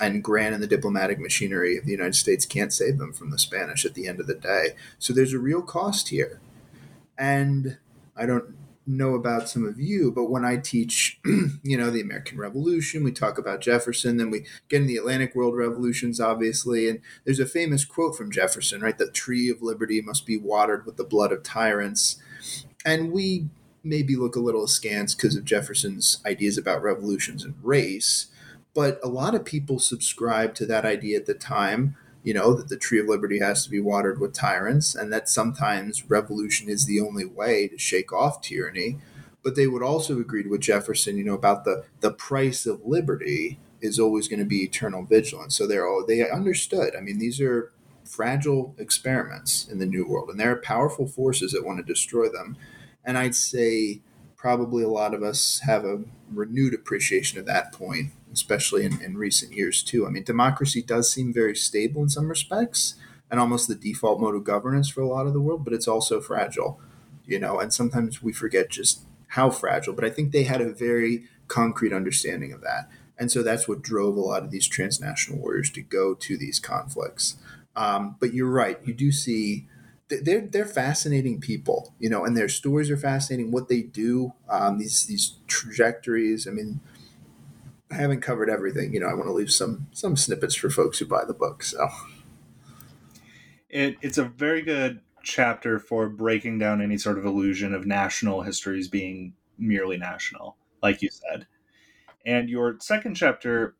[0.00, 3.38] and Grant and the diplomatic machinery of the United States can't save them from the
[3.38, 4.70] Spanish at the end of the day.
[4.98, 6.40] So there's a real cost here.
[7.18, 7.78] And
[8.16, 11.20] I don't know about some of you, but when I teach,
[11.62, 15.34] you know, the American Revolution, we talk about Jefferson, then we get in the Atlantic
[15.34, 16.88] World Revolutions, obviously.
[16.88, 18.96] And there's a famous quote from Jefferson, right?
[18.96, 22.20] The tree of liberty must be watered with the blood of tyrants.
[22.84, 23.48] And we
[23.84, 28.26] maybe look a little askance because of Jefferson's ideas about revolutions and race
[28.74, 32.68] but a lot of people subscribed to that idea at the time you know, that
[32.68, 36.86] the tree of liberty has to be watered with tyrants, and that sometimes revolution is
[36.86, 38.98] the only way to shake off tyranny.
[39.42, 43.58] But they would also agree with Jefferson, you know, about the the price of liberty
[43.80, 45.56] is always going to be eternal vigilance.
[45.56, 46.94] So they're all they understood.
[46.96, 47.72] I mean, these are
[48.04, 52.28] fragile experiments in the New World, and there are powerful forces that want to destroy
[52.28, 52.56] them.
[53.04, 54.00] And I'd say
[54.36, 59.16] probably a lot of us have a renewed appreciation of that point especially in, in
[59.16, 60.06] recent years too.
[60.06, 62.94] I mean, democracy does seem very stable in some respects
[63.30, 65.88] and almost the default mode of governance for a lot of the world, but it's
[65.88, 66.80] also fragile,
[67.26, 69.94] you know, and sometimes we forget just how fragile.
[69.94, 72.88] But I think they had a very concrete understanding of that.
[73.18, 76.58] And so that's what drove a lot of these transnational warriors to go to these
[76.58, 77.36] conflicts.
[77.76, 79.66] Um, but you're right, you do see
[80.08, 83.50] they're they're fascinating people, you know, and their stories are fascinating.
[83.50, 86.46] What they do, um, these these trajectories.
[86.46, 86.80] I mean,
[87.92, 88.94] I haven't covered everything.
[88.94, 91.62] You know, I want to leave some some snippets for folks who buy the book.
[91.62, 91.88] So
[93.68, 98.42] it, it's a very good chapter for breaking down any sort of illusion of national
[98.42, 101.46] histories being merely national, like you said.
[102.24, 103.76] And your second chapter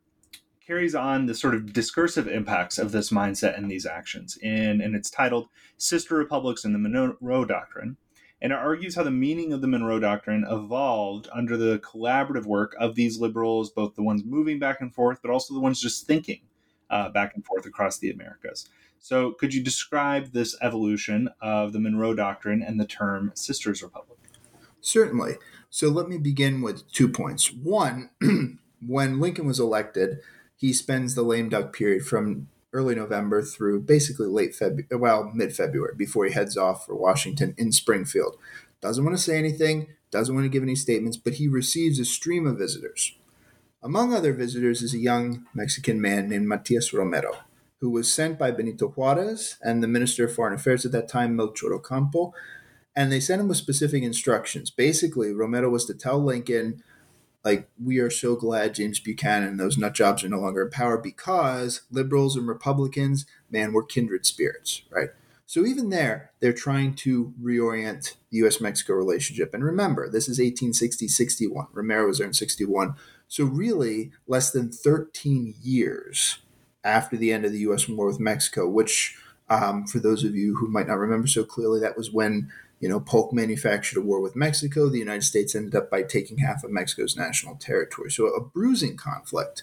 [0.67, 4.37] carries on the sort of discursive impacts of this mindset and these actions.
[4.43, 7.97] In, and it's titled Sister Republics and the Monroe Doctrine
[8.43, 12.75] and it argues how the meaning of the Monroe Doctrine evolved under the collaborative work
[12.79, 16.09] of these liberals, both the ones moving back and forth, but also the ones just
[16.09, 16.41] thinking
[16.91, 18.69] uh, back and forth across the Americas.
[18.99, 24.19] So, could you describe this evolution of the Monroe Doctrine and the term Sisters Republic?
[24.81, 25.35] Certainly.
[25.71, 27.53] So, let me begin with two points.
[27.53, 28.11] One,
[28.87, 30.19] when Lincoln was elected,
[30.57, 35.55] he spends the lame duck period from early November through basically late February, well, mid
[35.55, 38.37] February, before he heads off for Washington in Springfield.
[38.81, 42.05] Doesn't want to say anything, doesn't want to give any statements, but he receives a
[42.05, 43.15] stream of visitors.
[43.83, 47.39] Among other visitors is a young Mexican man named Matias Romero,
[47.81, 51.37] who was sent by Benito Juarez and the Minister of Foreign Affairs at that time,
[51.37, 52.33] Melchor Ocampo,
[52.95, 54.71] and they sent him with specific instructions.
[54.71, 56.83] Basically, Romero was to tell Lincoln
[57.45, 60.71] like we are so glad James Buchanan and those nut jobs are no longer in
[60.71, 65.11] power because liberals and Republicans, man, we're kindred spirits, right?
[65.47, 68.61] So even there, they're trying to reorient the U.S.
[68.61, 69.53] Mexico relationship.
[69.53, 71.67] And remember, this is 1860 61.
[71.73, 72.95] Romero was there in 61.
[73.29, 76.39] So really, less than 13 years
[76.85, 77.89] after the end of the U.S.
[77.89, 79.17] war with Mexico, which,
[79.51, 82.51] um, for those of you who might not remember so clearly, that was when
[82.83, 84.89] you know, Polk manufactured a war with Mexico.
[84.89, 88.11] The United States ended up by taking half of Mexico's national territory.
[88.11, 89.63] So a bruising conflict.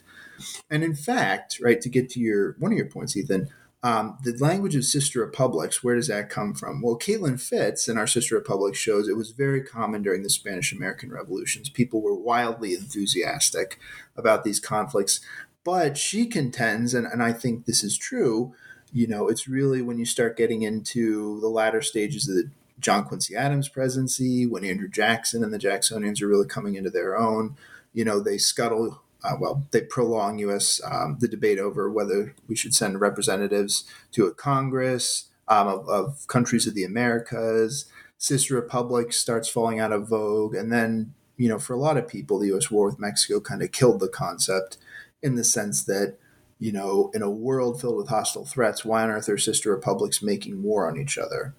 [0.71, 3.49] And in fact, right, to get to your one of your points, Ethan,
[3.83, 6.81] um, the language of sister republics, where does that come from?
[6.81, 10.71] Well, Caitlin Fitz in our Sister Republic shows it was very common during the Spanish
[10.71, 11.67] American revolutions.
[11.67, 13.79] People were wildly enthusiastic
[14.15, 15.19] about these conflicts.
[15.65, 18.53] But she contends, and, and I think this is true,
[18.91, 22.49] you know, it's really when you start getting into the latter stages of the
[22.79, 27.17] John Quincy Adams' presidency, when Andrew Jackson and the Jacksonians are really coming into their
[27.17, 27.55] own.
[27.93, 30.79] You know, they scuttle, uh, well, they prolong U.S.
[30.83, 36.27] Um, the debate over whether we should send representatives to a Congress um, of, of
[36.27, 37.85] countries of the Americas.
[38.17, 42.07] Sister Republic starts falling out of vogue, and then you know, for a lot of
[42.07, 42.69] people, the U.S.
[42.69, 44.77] war with Mexico kind of killed the concept
[45.23, 46.17] in the sense that
[46.59, 50.21] you know, in a world filled with hostile threats, why on earth are sister republics
[50.21, 51.55] making war on each other?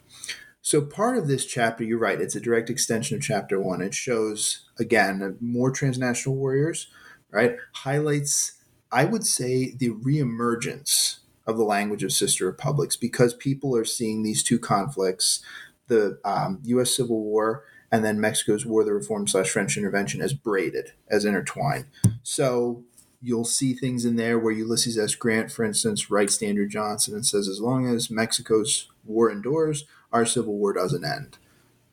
[0.63, 3.81] So part of this chapter, you're right, it's a direct extension of chapter one.
[3.81, 6.89] It shows again more transnational warriors,
[7.31, 7.57] right?
[7.73, 8.61] Highlights,
[8.93, 14.23] I would say, the reemergence of the language of sister republics because people are seeing
[14.23, 15.43] these two conflicts,
[15.89, 16.95] the um, U.S.
[16.95, 21.25] Civil War and then Mexico's War of the Reform slash French intervention, as braided, as
[21.25, 21.87] intertwined.
[22.23, 22.85] So
[23.21, 25.15] you'll see things in there where Ulysses S.
[25.15, 29.85] Grant, for instance, writes to Andrew Johnson and says, as long as Mexico's war endures,
[30.13, 31.39] our Civil War doesn't end.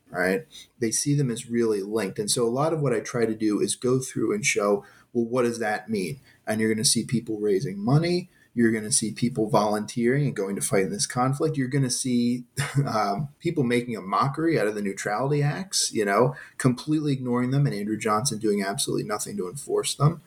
[0.10, 0.45] Right?
[0.80, 2.17] They see them as really linked.
[2.17, 4.86] And so a lot of what I try to do is go through and show,
[5.12, 6.21] well, what does that mean?
[6.45, 8.30] And you're going to see people raising money.
[8.53, 11.58] You're going to see people volunteering and going to fight in this conflict.
[11.58, 12.45] You're going to see
[12.88, 17.67] um, people making a mockery out of the neutrality acts, you know, completely ignoring them,
[17.67, 20.21] and Andrew Johnson doing absolutely nothing to enforce them.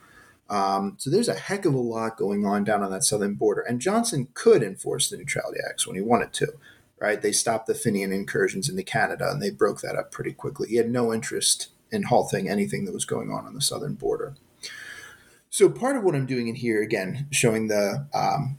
[0.49, 3.63] Um, so there's a heck of a lot going on down on that southern border.
[3.63, 6.53] And Johnson could enforce the neutrality acts when he wanted to
[7.01, 7.21] right?
[7.21, 10.69] They stopped the Fenian incursions into Canada and they broke that up pretty quickly.
[10.69, 14.35] He had no interest in halting anything that was going on on the southern border.
[15.49, 18.59] So part of what I'm doing in here, again, showing the um,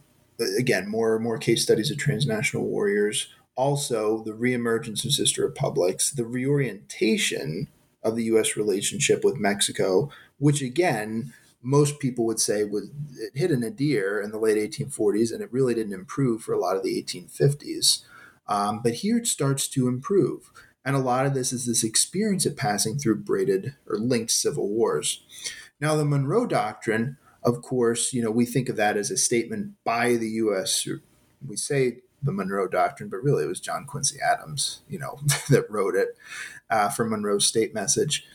[0.57, 6.25] again more more case studies of transnational warriors, also the reemergence of sister republics, the
[6.25, 7.69] reorientation
[8.03, 8.57] of the U.S.
[8.57, 14.31] relationship with Mexico, which again most people would say was it hit a nadir in
[14.31, 18.01] the late 1840s and it really didn't improve for a lot of the 1850s.
[18.47, 20.51] Um, but here it starts to improve.
[20.83, 24.67] And a lot of this is this experience of passing through braided or linked civil
[24.67, 25.23] wars.
[25.79, 29.73] Now, the Monroe Doctrine, of course, you know, we think of that as a statement
[29.83, 30.87] by the U.S.
[31.47, 35.69] We say the Monroe Doctrine, but really it was John Quincy Adams, you know, that
[35.69, 36.17] wrote it
[36.69, 38.25] uh, for Monroe's state message.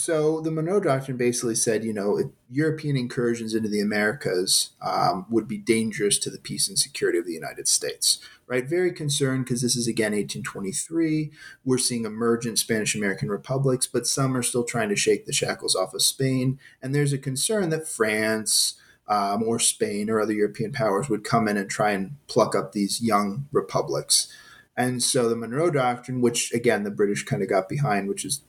[0.00, 5.46] So the Monroe Doctrine basically said, you know, European incursions into the Americas um, would
[5.46, 8.18] be dangerous to the peace and security of the United States.
[8.46, 8.66] Right?
[8.66, 11.30] Very concerned because this is again 1823.
[11.66, 15.76] We're seeing emergent Spanish American republics, but some are still trying to shake the shackles
[15.76, 16.58] off of Spain.
[16.80, 21.46] And there's a concern that France, um, or Spain or other European powers would come
[21.46, 24.32] in and try and pluck up these young republics.
[24.76, 28.40] And so the Monroe Doctrine, which again the British kind of got behind, which is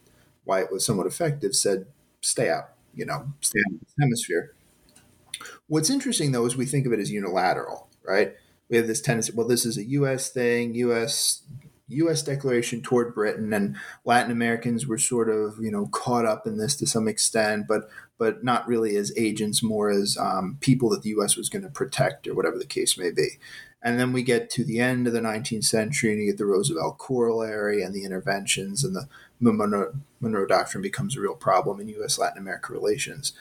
[0.44, 1.86] why it was somewhat effective, said
[2.22, 4.54] stay out, you know, stay out this hemisphere.
[5.68, 8.34] What's interesting though is we think of it as unilateral, right?
[8.70, 11.44] We have this tendency, well, this is a US thing, US
[11.92, 12.22] U.S.
[12.22, 13.76] declaration toward Britain, and
[14.06, 17.90] Latin Americans were sort of you know caught up in this to some extent, but
[18.18, 21.36] but not really as agents, more as um, people that the U.S.
[21.36, 23.40] was going to protect or whatever the case may be.
[23.84, 26.46] And then we get to the end of the 19th century, and you get the
[26.46, 29.08] Roosevelt corollary and the interventions, and the
[29.42, 32.18] Monroe, Monroe Doctrine becomes a real problem in U.S.
[32.18, 33.34] Latin America relations.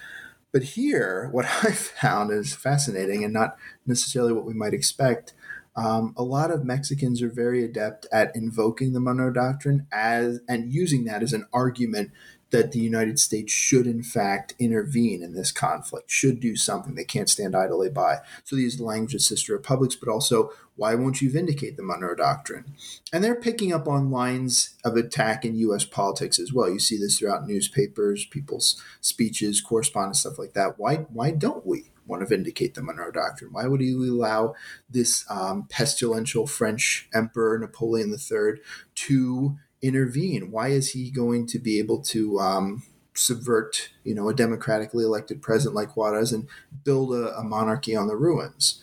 [0.53, 5.35] But here, what I found is fascinating and not necessarily what we might expect
[5.77, 10.73] um, a lot of Mexicans are very adept at invoking the Monroe Doctrine as and
[10.73, 12.11] using that as an argument
[12.51, 16.95] that the United States should, in fact, intervene in this conflict, should do something.
[16.95, 18.19] They can't stand idly by.
[18.45, 22.65] So these language of sister republics, but also, why won't you vindicate the Monroe Doctrine?
[23.13, 25.85] And they're picking up on lines of attack in U.S.
[25.85, 26.71] politics as well.
[26.71, 30.79] You see this throughout newspapers, people's speeches, correspondence, stuff like that.
[30.79, 31.91] Why, why don't we?
[32.07, 33.53] want to vindicate the Monroe Doctrine?
[33.53, 34.55] Why would he allow
[34.91, 38.61] this um, pestilential French Emperor Napoleon III
[38.97, 40.51] to intervene?
[40.51, 42.83] Why is he going to be able to um,
[43.15, 46.49] subvert, you know, a democratically elected president like Juarez and
[46.85, 48.83] build a, a monarchy on the ruins?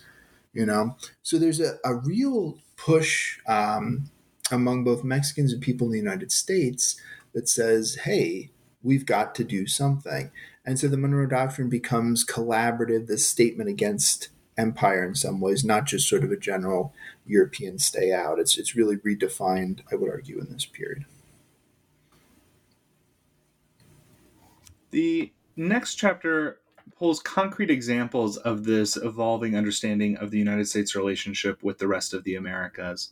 [0.52, 4.10] You know, so there's a, a real push um,
[4.50, 7.00] among both Mexicans and people in the United States
[7.34, 8.50] that says, "Hey,
[8.82, 10.30] we've got to do something."
[10.64, 15.86] And so the Monroe Doctrine becomes collaborative, this statement against empire in some ways, not
[15.86, 16.92] just sort of a general
[17.28, 18.38] European stay out.
[18.38, 21.04] It's, it's really redefined, I would argue, in this period.
[24.90, 26.60] The next chapter
[26.98, 32.14] pulls concrete examples of this evolving understanding of the United States relationship with the rest
[32.14, 33.10] of the Americas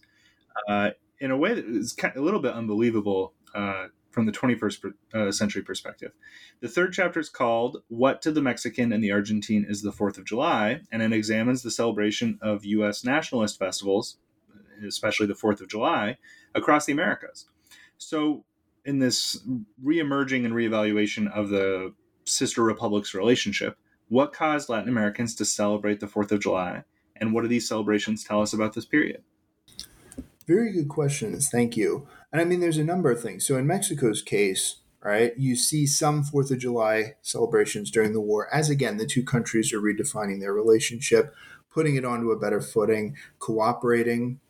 [0.69, 4.33] uh, in a way that is kind of a little bit unbelievable uh, from the
[4.33, 6.11] 21st uh, century perspective.
[6.61, 10.17] The third chapter is called What to the Mexican and the Argentine is the Fourth
[10.17, 13.05] of July, and it examines the celebration of U.S.
[13.05, 14.17] nationalist festivals,
[14.83, 16.17] especially the Fourth of July,
[16.55, 17.51] across the Americas.
[17.99, 18.47] So,
[18.87, 19.47] in this
[19.85, 21.93] reemerging and reevaluation of the
[22.25, 23.77] sister republics relationship,
[24.09, 26.85] what caused Latin Americans to celebrate the Fourth of July,
[27.17, 29.23] and what do these celebrations tell us about this period?
[30.47, 31.51] Very good questions.
[31.53, 32.09] Thank you.
[32.33, 33.47] And I mean, there's a number of things.
[33.47, 38.53] So in Mexico's case, right, you see some Fourth of July celebrations during the war,
[38.53, 41.35] as again, the two countries are redefining their relationship,
[41.71, 44.41] putting it onto a better footing, cooperating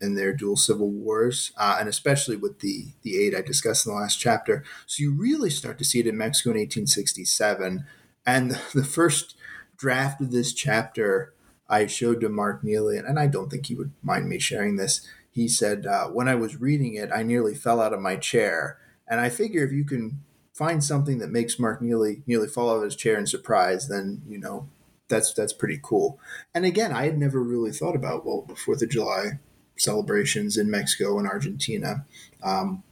[0.00, 3.92] in their dual civil wars, uh, and especially with the the aid I discussed in
[3.92, 4.64] the last chapter.
[4.86, 7.86] So you really start to see it in Mexico in 1867,
[8.26, 9.36] and the first
[9.76, 11.34] draft of this chapter
[11.68, 15.06] I showed to Mark Neely, and I don't think he would mind me sharing this
[15.36, 18.78] he said, uh, when I was reading it, I nearly fell out of my chair.
[19.06, 22.78] And I figure if you can find something that makes Mark nearly nearly fall out
[22.78, 24.70] of his chair in surprise, then you know
[25.08, 26.18] that's that's pretty cool.
[26.54, 29.38] And again, I had never really thought about well the Fourth of July
[29.76, 32.06] celebrations in Mexico and Argentina,
[32.42, 32.82] um,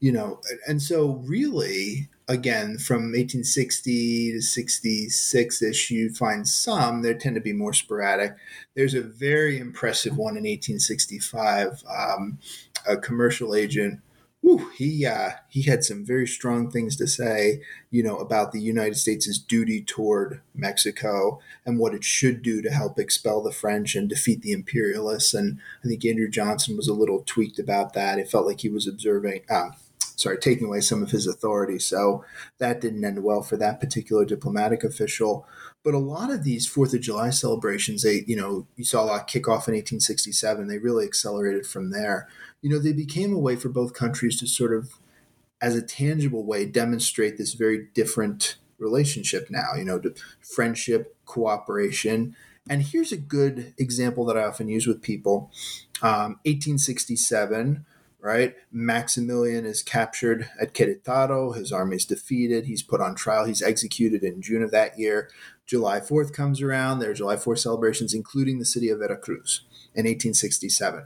[0.00, 7.02] you know, and so really again, from 1860 to 66 ish, you find some.
[7.02, 8.36] They tend to be more sporadic.
[8.74, 11.84] There's a very impressive one in 1865.
[11.88, 12.38] Um,
[12.86, 14.00] a commercial agent.
[14.40, 18.60] Whew, he uh, he had some very strong things to say, you know, about the
[18.60, 23.94] United States' duty toward Mexico and what it should do to help expel the French
[23.94, 25.32] and defeat the imperialists.
[25.32, 28.18] And I think Andrew Johnson was a little tweaked about that.
[28.18, 29.74] It felt like he was observing, um,
[30.16, 31.78] sorry, taking away some of his authority.
[31.78, 32.24] So
[32.58, 35.46] that didn't end well for that particular diplomatic official.
[35.84, 39.06] But a lot of these Fourth of July celebrations, they, you know, you saw a
[39.06, 40.68] lot kick off in 1867.
[40.68, 42.28] They really accelerated from there.
[42.60, 44.94] You know, they became a way for both countries to sort of,
[45.60, 52.36] as a tangible way, demonstrate this very different relationship now, you know, to friendship, cooperation.
[52.68, 55.50] And here's a good example that I often use with people
[56.02, 57.84] um, 1867,
[58.22, 58.54] right?
[58.70, 61.56] Maximilian is captured at Querétaro.
[61.56, 62.66] His army is defeated.
[62.66, 63.44] He's put on trial.
[63.44, 65.28] He's executed in June of that year.
[65.66, 67.00] July 4th comes around.
[67.00, 69.62] There are July 4th celebrations, including the city of Veracruz
[69.94, 71.04] in 1867.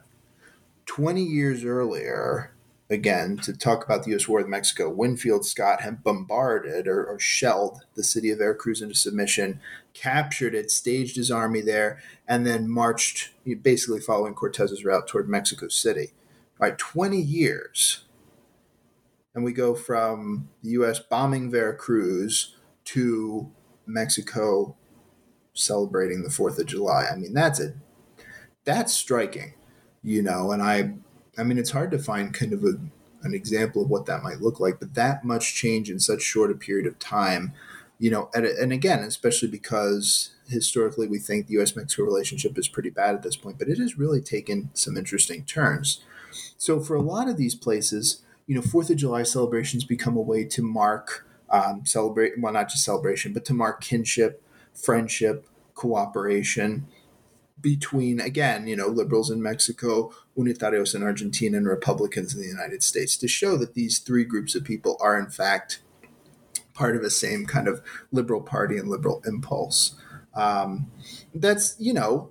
[0.85, 2.53] 20 years earlier,
[2.91, 4.29] again, to talk about the U.S.
[4.29, 8.95] war with Mexico, Winfield Scott had bombarded or, or, shelled the city of Veracruz into
[8.95, 9.61] submission,
[9.95, 11.99] captured it, staged his army there,
[12.29, 13.31] and then marched,
[13.63, 16.13] basically following Cortez's route toward Mexico City.
[16.59, 18.05] Right, 20 years.
[19.35, 20.99] And we go from the U.S.
[20.99, 23.51] bombing Veracruz to
[23.87, 24.75] Mexico
[25.53, 27.07] celebrating the 4th of July.
[27.13, 27.75] I mean, that's a
[28.65, 29.55] that's striking,
[30.03, 30.95] you know, and I
[31.39, 32.75] I mean, it's hard to find kind of a,
[33.23, 36.51] an example of what that might look like, but that much change in such short
[36.51, 37.53] a period of time,
[37.99, 41.77] you know, and, and again, especially because historically we think the U.S.
[41.77, 45.45] Mexico relationship is pretty bad at this point, but it has really taken some interesting
[45.45, 46.03] turns.
[46.57, 50.23] So for a lot of these places, you know, Fourth of July celebrations become a
[50.23, 54.43] way to mark um, celebrate well, not just celebration, but to mark kinship,
[54.75, 56.87] friendship, cooperation
[57.59, 62.83] between again you know liberals in mexico unitarios in argentina and republicans in the united
[62.83, 65.81] states to show that these three groups of people are in fact
[66.77, 67.83] part of the same kind of
[68.13, 69.97] liberal party and liberal impulse.
[70.35, 70.91] Um,
[71.35, 72.29] that's you know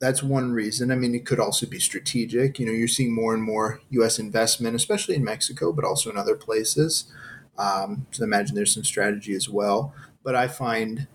[0.00, 3.34] that's one reason i mean it could also be strategic you know you're seeing more
[3.34, 7.12] and more us investment especially in mexico but also in other places
[7.58, 11.06] um, so imagine there's some strategy as well but i find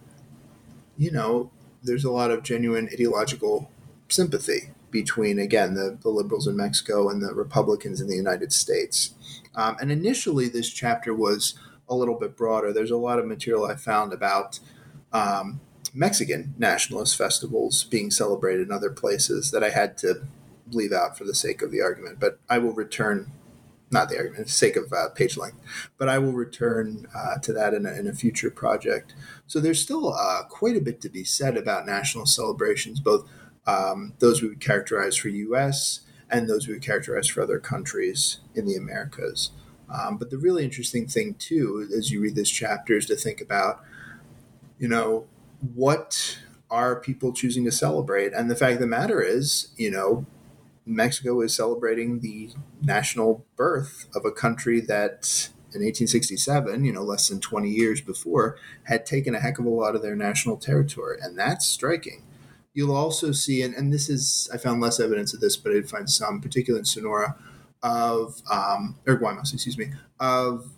[0.98, 1.52] you know
[1.84, 3.70] there's a lot of genuine ideological
[4.10, 9.14] sympathy between, again, the, the liberals in Mexico and the Republicans in the United States.
[9.54, 11.56] Um, and initially, this chapter was
[11.90, 12.72] a little bit broader.
[12.72, 14.60] There's a lot of material I found about
[15.12, 15.60] um,
[15.96, 20.28] Mexican nationalist festivals being celebrated in other places that I had to
[20.72, 22.20] leave out for the sake of the argument.
[22.20, 23.32] But I will return
[23.92, 25.58] not the argument, sake of uh, page length.
[25.98, 29.14] But I will return uh, to that in a, in a, future project.
[29.48, 33.30] So there's still uh, quite a bit to be said about national celebrations, both
[33.68, 36.02] um, those we would characterize for U.S.
[36.30, 39.52] and those we would characterize for other countries in the Americas.
[39.90, 43.40] Um, but the really interesting thing too, as you read this chapter, is to think
[43.40, 43.84] about,
[44.80, 45.26] you know,
[45.74, 46.40] what
[46.70, 48.34] are people choosing to celebrate?
[48.34, 50.26] And the fact of the matter is, you know,
[50.86, 52.52] Mexico is celebrating the
[52.82, 58.58] national birth of a country that in 1867, you know, less than 20 years before,
[58.84, 61.18] had taken a heck of a lot of their national territory.
[61.22, 62.24] And that's striking.
[62.74, 65.76] You'll also see, and, and this is, I found less evidence of this, but I
[65.76, 67.36] did find some, particularly in Sonora,
[67.84, 70.72] of, um, or Guaymas, excuse me, of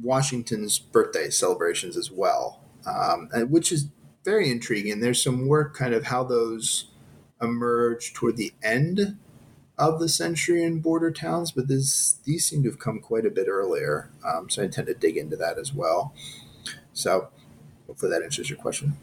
[0.00, 3.88] Washington's birthday celebrations as well, um, which is
[4.24, 5.00] very intriguing.
[5.00, 6.90] There's some work kind of how those
[7.40, 9.16] emerged toward the end
[9.78, 13.30] of the century in border towns, but this these seem to have come quite a
[13.30, 14.10] bit earlier.
[14.26, 16.14] Um, so I intend to dig into that as well.
[16.92, 17.28] So
[17.86, 18.96] hopefully that answers your question.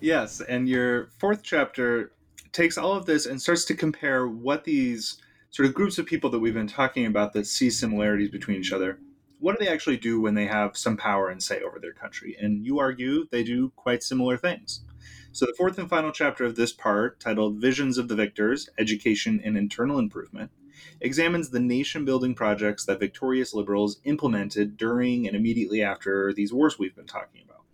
[0.00, 2.12] Yes, and your fourth chapter
[2.52, 5.18] takes all of this and starts to compare what these
[5.50, 8.72] sort of groups of people that we've been talking about that see similarities between each
[8.72, 8.98] other.
[9.44, 12.34] What do they actually do when they have some power and say over their country?
[12.40, 14.86] And you argue they do quite similar things.
[15.32, 19.42] So, the fourth and final chapter of this part, titled Visions of the Victors Education
[19.44, 20.50] and Internal Improvement,
[20.98, 26.78] examines the nation building projects that victorious liberals implemented during and immediately after these wars
[26.78, 27.64] we've been talking about.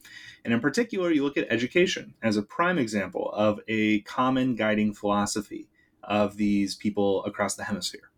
[0.45, 4.93] And in particular, you look at education as a prime example of a common guiding
[4.93, 5.69] philosophy
[6.03, 8.10] of these people across the hemisphere.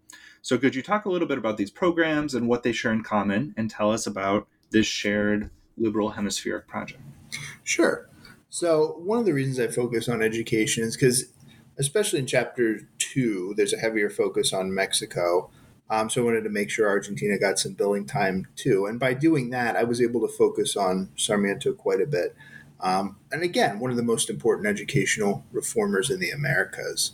[0.43, 3.03] So, could you talk a little bit about these programs and what they share in
[3.03, 7.03] common and tell us about this shared liberal hemispheric project?
[7.65, 8.09] Sure.
[8.51, 11.25] So one of the reasons I focus on education is because,
[11.79, 15.49] especially in chapter two, there's a heavier focus on Mexico.
[15.89, 18.85] Um, so I wanted to make sure Argentina got some billing time too.
[18.85, 22.37] And by doing that, I was able to focus on Sarmiento quite a bit.
[22.81, 27.13] Um, and again, one of the most important educational reformers in the Americas.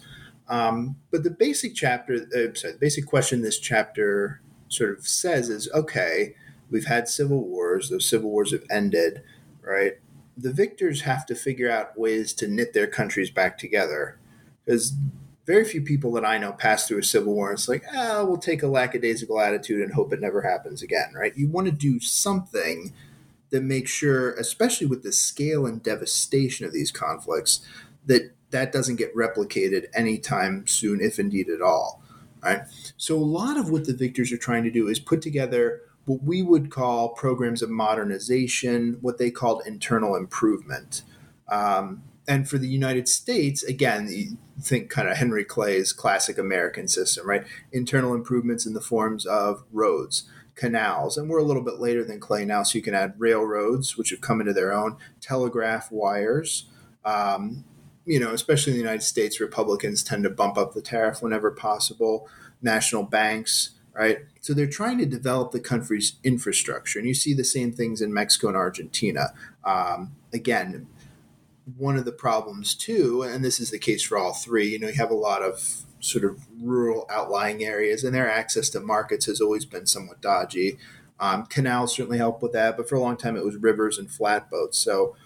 [0.49, 5.49] Um, but the basic chapter, uh, sorry, the basic question this chapter sort of says
[5.51, 6.35] is okay,
[6.71, 9.23] we've had civil wars, those civil wars have ended,
[9.63, 9.99] right?
[10.39, 14.17] the victors have to figure out ways to knit their countries back together
[14.65, 14.95] because
[15.45, 17.53] very few people that I know pass through a civil war.
[17.53, 21.13] It's like, ah, oh, we'll take a lackadaisical attitude and hope it never happens again,
[21.15, 21.37] right?
[21.37, 22.93] You want to do something
[23.51, 27.67] that makes sure, especially with the scale and devastation of these conflicts,
[28.05, 32.03] that that doesn't get replicated anytime soon, if indeed at all.
[32.43, 32.63] Right.
[32.97, 36.23] So a lot of what the victors are trying to do is put together what
[36.23, 41.03] we would call programs of modernization, what they called internal improvement.
[41.49, 46.87] Um, and for the United States, again, you think kind of Henry Clay's classic American
[46.89, 47.45] system, right?
[47.73, 50.25] Internal improvements in the forms of roads,
[50.55, 53.97] canals, and we're a little bit later than Clay now, so you can add railroads,
[53.97, 56.67] which have come into their own, telegraph wires.
[57.05, 57.65] Um,
[58.09, 61.51] you know, especially in the United States, Republicans tend to bump up the tariff whenever
[61.51, 62.27] possible.
[62.63, 64.21] National banks, right?
[64.41, 68.13] So they're trying to develop the country's infrastructure, and you see the same things in
[68.13, 69.35] Mexico and Argentina.
[69.63, 70.87] Um, again,
[71.77, 74.69] one of the problems too, and this is the case for all three.
[74.69, 78.71] You know, you have a lot of sort of rural outlying areas, and their access
[78.71, 80.79] to markets has always been somewhat dodgy.
[81.21, 84.11] Um, canals certainly help with that, but for a long time it was rivers and
[84.11, 84.79] flatboats.
[84.79, 85.17] So,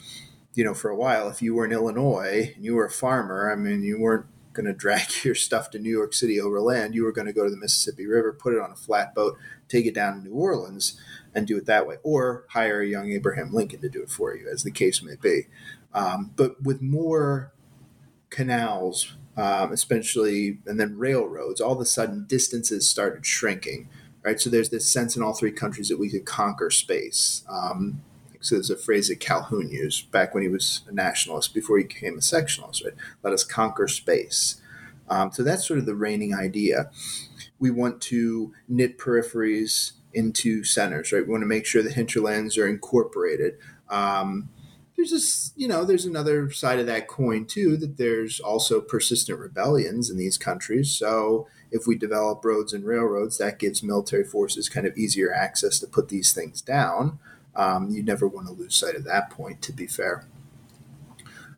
[0.54, 3.50] you know, for a while, if you were in Illinois and you were a farmer,
[3.50, 6.94] I mean, you weren't going to drag your stuff to New York City overland.
[6.94, 9.38] You were going to go to the Mississippi River, put it on a flatboat,
[9.68, 11.00] take it down to New Orleans,
[11.34, 14.36] and do it that way, or hire a young Abraham Lincoln to do it for
[14.36, 15.46] you, as the case may be.
[15.94, 17.52] Um, but with more
[18.30, 23.88] canals, um, especially, and then railroads, all of a sudden distances started shrinking,
[24.22, 24.38] right?
[24.38, 27.44] So there's this sense in all three countries that we could conquer space.
[27.48, 28.02] Um,
[28.42, 31.84] so there's a phrase that Calhoun used back when he was a nationalist before he
[31.84, 32.94] became a sectionalist, right?
[33.22, 34.60] Let us conquer space.
[35.08, 36.90] Um, so that's sort of the reigning idea.
[37.58, 41.24] We want to knit peripheries into centers, right?
[41.24, 43.54] We want to make sure the hinterlands are incorporated.
[43.88, 44.48] Um,
[44.96, 49.38] there's this, you know, there's another side of that coin too, that there's also persistent
[49.38, 50.90] rebellions in these countries.
[50.90, 55.78] So if we develop roads and railroads, that gives military forces kind of easier access
[55.80, 57.18] to put these things down.
[57.54, 60.26] Um, you never want to lose sight of that point, to be fair.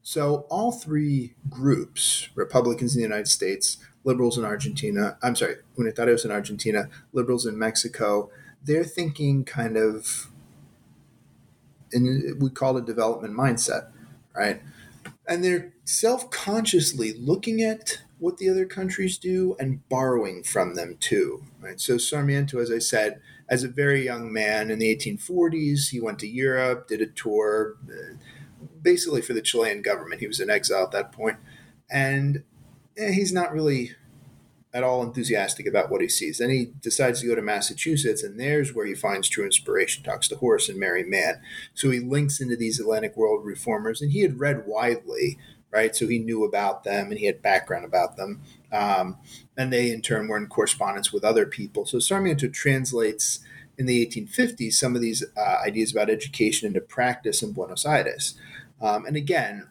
[0.03, 6.24] So all three groups, Republicans in the United States, liberals in Argentina, I'm sorry, Unitarios
[6.24, 8.30] in Argentina, liberals in Mexico,
[8.62, 10.30] they're thinking kind of
[11.92, 13.90] and we call it development mindset,
[14.34, 14.61] right?
[15.26, 20.97] And they're self consciously looking at what the other countries do and borrowing from them
[20.99, 21.80] too, right?
[21.80, 26.18] So Sarmiento, as I said, as a very young man in the 1840s, he went
[26.20, 28.16] to Europe, did a tour, uh,
[28.80, 30.20] basically for the Chilean government.
[30.20, 31.38] He was in exile at that point,
[31.90, 32.42] and
[32.97, 33.92] eh, he's not really
[34.72, 36.38] at all enthusiastic about what he sees.
[36.38, 40.03] Then he decides to go to Massachusetts, and there's where he finds true inspiration.
[40.03, 41.40] Talks to Horace and Mary Mann.
[41.74, 45.38] So he links into these Atlantic world reformers, and he had read widely,
[45.74, 45.95] right?
[45.95, 48.40] So he knew about them and he had background about them.
[48.75, 49.18] Um,
[49.57, 51.87] and they, in turn, were in correspondence with other people.
[51.87, 53.41] So Sarmiento translates
[53.79, 58.35] in the 1850s some of these uh, ideas about education into practice in Buenos Aires.
[58.81, 59.68] Um, and again,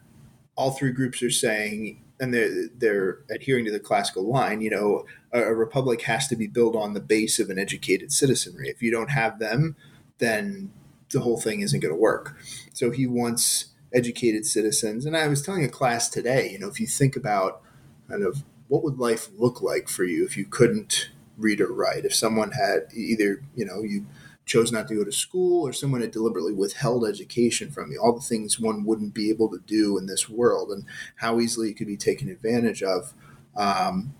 [0.56, 4.60] all three groups are saying and they're they're adhering to the classical line.
[4.60, 8.12] You know, a, a, republic has to be built on the base of an educated
[8.12, 8.68] citizenry.
[8.68, 9.76] If you don't have them,
[10.18, 10.70] then
[11.10, 12.36] the whole thing isn't going to work.
[12.72, 15.06] So he wants educated citizens.
[15.06, 17.62] And I was telling a class today, you know, if you think about
[18.08, 18.42] kind of
[18.74, 22.50] what would life look like for you if you couldn't read or write, if someone
[22.50, 24.04] had either, you know, you
[24.46, 28.12] chose not to go to school or someone had deliberately withheld education from you, all
[28.12, 30.84] the things one wouldn't be able to do in this world and
[31.18, 33.14] how easily it could be taken advantage of.
[33.56, 34.12] Um,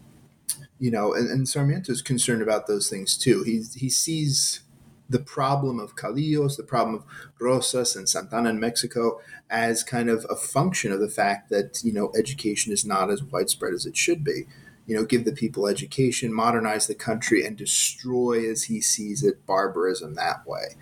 [0.78, 3.42] you know, and, and Sarmiento is concerned about those things too.
[3.42, 4.60] He, he sees
[5.08, 7.04] the problem of caudillos, the problem of
[7.38, 11.82] Rosas and Santa Anna in Mexico as kind of a function of the fact that,
[11.84, 14.46] you know, education is not as widespread as it should be
[14.86, 19.46] you know, give the people education, modernize the country, and destroy, as he sees it,
[19.46, 20.76] barbarism that way.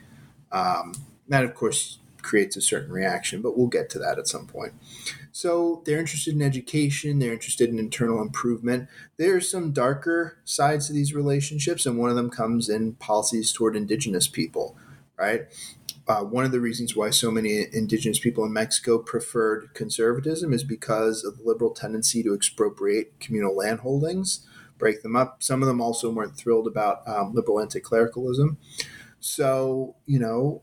[0.50, 0.94] Um,
[1.28, 4.72] that, of course, creates a certain reaction, but we'll get to that at some point.
[5.32, 8.88] So they're interested in education, they're interested in internal improvement.
[9.16, 13.50] There are some darker sides to these relationships, and one of them comes in policies
[13.52, 14.76] toward indigenous people,
[15.16, 15.46] right?
[16.08, 20.64] uh, one of the reasons why so many indigenous people in Mexico preferred conservatism is
[20.64, 24.46] because of the liberal tendency to expropriate communal land holdings,
[24.78, 25.42] break them up.
[25.42, 28.58] Some of them also weren't thrilled about um, liberal anti clericalism.
[29.20, 30.62] So, you know,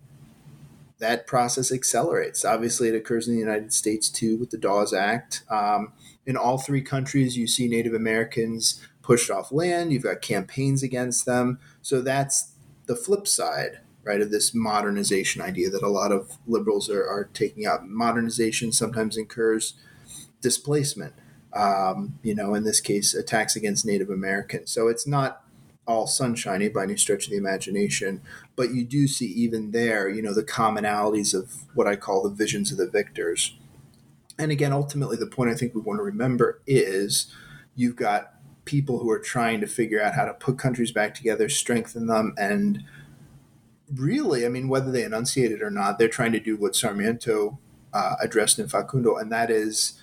[0.99, 2.45] that process accelerates.
[2.45, 5.43] Obviously, it occurs in the United States too with the Dawes Act.
[5.49, 5.93] Um,
[6.25, 11.25] in all three countries, you see Native Americans pushed off land, you've got campaigns against
[11.25, 11.59] them.
[11.81, 12.51] So that's
[12.85, 17.29] the flip side right, of this modernization idea that a lot of liberals are, are
[17.33, 17.83] taking up.
[17.83, 19.73] Modernization sometimes incurs
[20.41, 21.13] displacement,
[21.53, 24.71] um, you know, in this case, attacks against Native Americans.
[24.71, 25.43] So it's not
[25.85, 28.21] all sunshiny by any stretch of the imagination,
[28.59, 32.29] but you do see even there, you know, the commonalities of what I call the
[32.29, 33.55] visions of the victors.
[34.37, 37.33] And again, ultimately, the point I think we want to remember is
[37.77, 38.33] you've got
[38.65, 42.33] people who are trying to figure out how to put countries back together, strengthen them,
[42.37, 42.83] and
[43.95, 47.57] really, I mean, whether they enunciate it or not, they're trying to do what Sarmiento
[47.93, 50.01] uh, addressed in Facundo, and that is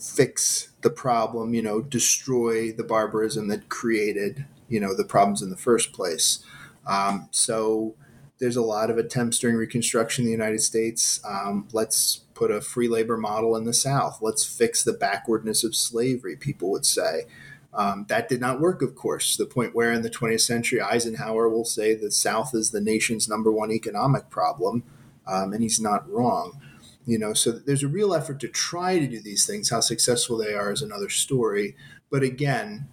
[0.00, 5.50] fix the problem, you know, destroy the barbarism that created, you know, the problems in
[5.50, 6.44] the first place.
[6.86, 7.94] Um, so
[8.38, 11.20] there's a lot of attempts during Reconstruction in the United States.
[11.24, 14.18] Um, let's put a free labor model in the South.
[14.20, 17.26] Let's fix the backwardness of slavery, people would say.
[17.74, 20.80] Um, that did not work, of course, to the point where in the 20th century,
[20.80, 24.82] Eisenhower will say the South is the nation's number one economic problem,
[25.26, 26.60] um, and he's not wrong.
[27.06, 29.70] You know, so there's a real effort to try to do these things.
[29.70, 31.74] How successful they are is another story.
[32.10, 32.88] But again,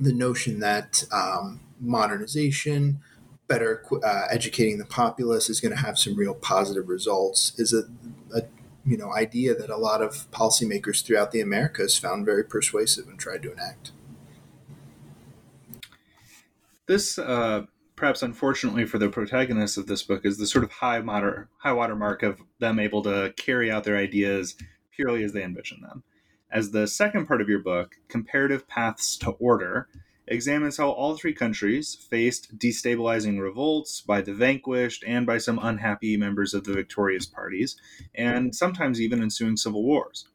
[0.00, 3.00] the notion that um, modernization,
[3.46, 7.84] better uh, educating the populace is going to have some real positive results is a,
[8.36, 8.42] a,
[8.86, 13.18] you know idea that a lot of policymakers throughout the Americas found very persuasive and
[13.18, 13.92] tried to enact.
[16.86, 17.64] This, uh,
[17.96, 21.72] perhaps unfortunately for the protagonists of this book, is the sort of high moder- high
[21.72, 24.56] watermark of them able to carry out their ideas
[24.90, 26.02] purely as they envision them.
[26.50, 29.88] As the second part of your book, Comparative Paths to Order,
[30.26, 36.16] examines how all three countries faced destabilizing revolts by the vanquished and by some unhappy
[36.16, 37.76] members of the victorious parties,
[38.14, 40.28] and sometimes even ensuing civil wars.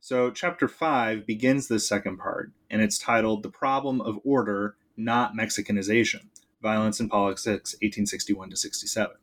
[0.00, 5.34] So, chapter 5 begins this second part, and it's titled The Problem of Order, Not
[5.34, 6.28] Mexicanization
[6.62, 9.16] Violence in Politics, 1861 to 67.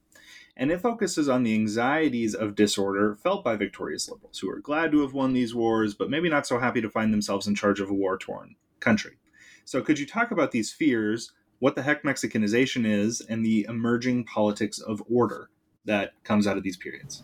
[0.56, 4.92] And it focuses on the anxieties of disorder felt by victorious liberals who are glad
[4.92, 7.80] to have won these wars, but maybe not so happy to find themselves in charge
[7.80, 9.18] of a war torn country.
[9.66, 14.26] So, could you talk about these fears, what the heck Mexicanization is, and the emerging
[14.26, 15.50] politics of order
[15.86, 17.24] that comes out of these periods?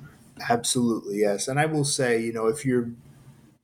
[0.50, 1.48] Absolutely, yes.
[1.48, 2.92] And I will say, you know, if you're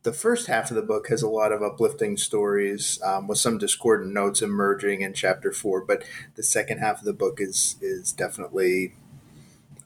[0.05, 3.57] the first half of the book has a lot of uplifting stories um, with some
[3.57, 6.03] discordant notes emerging in chapter four, but
[6.36, 8.93] the second half of the book is is definitely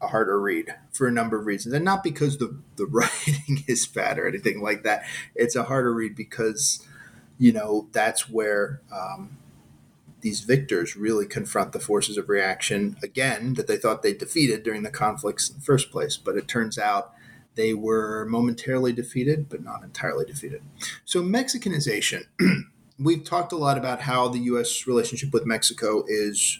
[0.02, 3.88] a harder read for a number of reasons, and not because the the writing is
[3.88, 5.04] bad or anything like that.
[5.36, 6.86] It's a harder read because
[7.40, 9.38] you know, that's where um,
[10.22, 14.84] these victors really confront the forces of reaction again that they thought they defeated during
[14.84, 16.18] the conflicts in the first place.
[16.18, 17.14] But it turns out
[17.56, 20.62] they were momentarily defeated, but not entirely defeated.
[21.06, 22.26] So, Mexicanization.
[23.00, 24.86] We've talked a lot about how the U.S.
[24.86, 26.60] relationship with Mexico is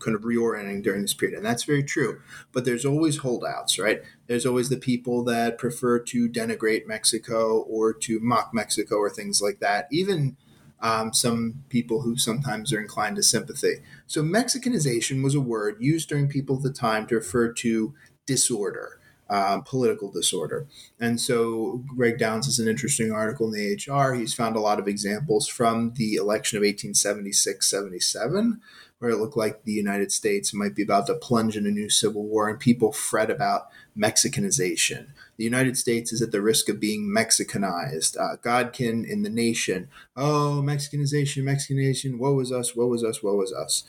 [0.00, 1.36] kind of reorienting during this period.
[1.36, 2.20] And that's very true.
[2.52, 4.02] But there's always holdouts, right?
[4.26, 9.40] There's always the people that prefer to denigrate Mexico or to mock Mexico or things
[9.40, 9.86] like that.
[9.92, 10.36] Even
[10.82, 13.74] um, some people who sometimes are inclined to sympathy.
[14.06, 17.94] So, Mexicanization was a word used during people at the time to refer to
[18.26, 18.96] disorder.
[19.28, 20.66] Um, political disorder.
[20.98, 24.14] And so Greg Downs has an interesting article in the HR.
[24.14, 28.60] He's found a lot of examples from the election of 1876 77,
[29.00, 31.88] where it looked like the United States might be about to plunge in a new
[31.88, 35.08] civil war, and people fret about Mexicanization.
[35.38, 38.18] The United States is at the risk of being Mexicanized.
[38.18, 43.40] Uh, Godkin in the nation, oh, Mexicanization, Mexicanization, woe is us, woe is us, woe
[43.40, 43.84] is us.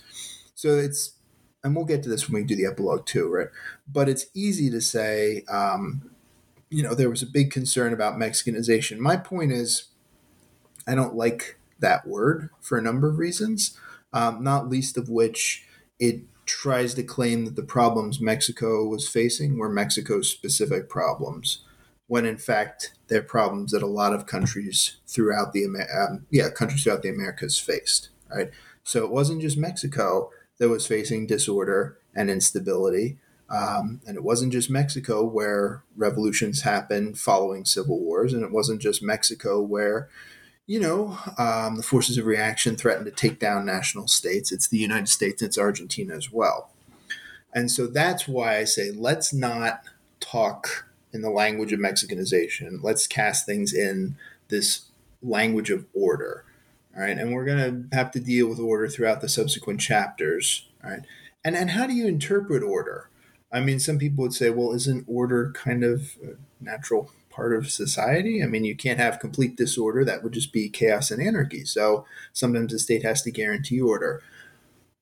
[0.55, 1.15] So it's,
[1.61, 3.49] and we'll get to this when we do the epilogue too, right?
[3.91, 6.09] But it's easy to say, um,
[6.69, 8.97] you know, there was a big concern about Mexicanization.
[8.97, 9.89] My point is,
[10.87, 13.77] I don't like that word for a number of reasons
[14.13, 15.65] um, not least of which
[15.99, 21.63] it tries to claim that the problems Mexico was facing were Mexico's specific problems,
[22.07, 26.83] when in fact they're problems that a lot of countries throughout the um, yeah countries
[26.83, 28.09] throughout the Americas faced.
[28.33, 28.51] Right,
[28.83, 33.17] so it wasn't just Mexico that was facing disorder and instability.
[33.49, 38.81] Um, and it wasn't just Mexico where revolutions happened following civil wars, and it wasn't
[38.81, 40.09] just Mexico where
[40.71, 44.53] you know, um, the forces of reaction threaten to take down national states.
[44.53, 46.71] It's the United States, and it's Argentina as well.
[47.53, 49.83] And so that's why I say let's not
[50.21, 52.81] talk in the language of Mexicanization.
[52.81, 54.15] Let's cast things in
[54.47, 54.83] this
[55.21, 56.45] language of order.
[56.95, 57.17] All right.
[57.17, 60.69] And we're going to have to deal with order throughout the subsequent chapters.
[60.85, 61.01] All right.
[61.43, 63.09] And, and how do you interpret order?
[63.51, 66.15] I mean, some people would say, well, isn't order kind of
[66.61, 68.43] natural part of society.
[68.43, 70.05] I mean, you can't have complete disorder.
[70.05, 71.65] That would just be chaos and anarchy.
[71.65, 74.21] So sometimes the state has to guarantee order.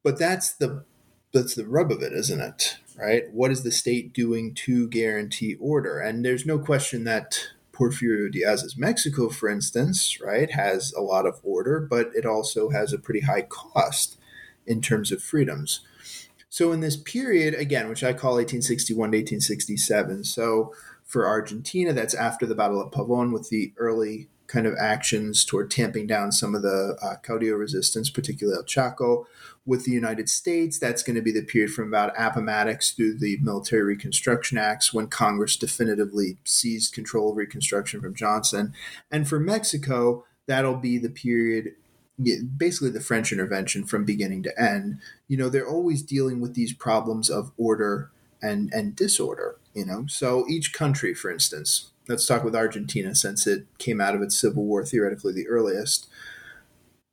[0.04, 0.86] But that's the
[1.34, 2.78] that's the rub of it, isn't it?
[2.98, 3.32] Right?
[3.32, 6.00] What is the state doing to guarantee order?
[6.00, 11.40] And there's no question that Porfirio Diaz's Mexico, for instance, right, has a lot of
[11.44, 14.18] order, but it also has a pretty high cost
[14.68, 15.80] in terms of freedoms.
[16.50, 20.74] So in this period, again, which I call 1861 to 1867, so
[21.10, 21.92] for Argentina.
[21.92, 26.32] That's after the Battle of Pavon with the early kind of actions toward tamping down
[26.32, 29.26] some of the uh, caudillo resistance, particularly El Chacho.
[29.66, 33.38] With the United States, that's going to be the period from about Appomattox through the
[33.42, 38.74] Military Reconstruction Acts when Congress definitively seized control of Reconstruction from Johnson.
[39.12, 41.74] And for Mexico, that'll be the period
[42.58, 45.00] basically the French intervention from beginning to end.
[45.28, 49.59] You know, they're always dealing with these problems of order and and disorder.
[49.80, 54.14] You know, so each country, for instance, let's talk with Argentina since it came out
[54.14, 56.10] of its civil war theoretically the earliest.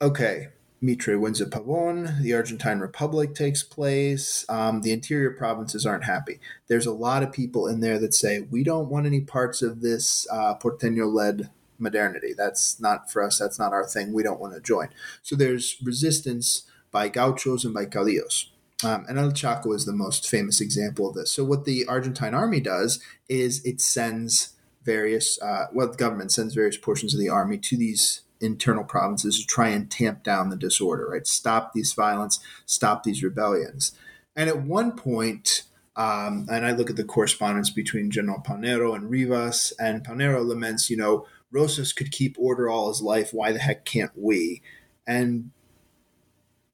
[0.03, 0.49] Okay,
[0.81, 2.21] Mitre wins at Pavon.
[2.23, 4.45] The Argentine Republic takes place.
[4.49, 6.41] Um, the interior provinces aren't happy.
[6.67, 9.81] There's a lot of people in there that say, we don't want any parts of
[9.81, 12.35] this uh, Porteño led modernity.
[12.37, 13.39] That's not for us.
[13.39, 14.13] That's not our thing.
[14.13, 14.89] We don't want to join.
[15.23, 18.47] So there's resistance by gauchos and by caudillos.
[18.85, 21.33] Um, and El Chacho is the most famous example of this.
[21.33, 24.55] So what the Argentine army does is it sends
[24.85, 29.41] various, uh, well, the government sends various portions of the army to these internal provinces
[29.41, 31.27] to try and tamp down the disorder, right?
[31.27, 33.93] Stop these violence, stop these rebellions.
[34.37, 35.63] And at one point,
[35.97, 40.91] um, and I look at the correspondence between General Paunero and Rivas, and Paunero laments,
[40.91, 43.33] you know, Rosas could keep order all his life.
[43.33, 44.63] Why the heck can't we?
[45.07, 45.53] And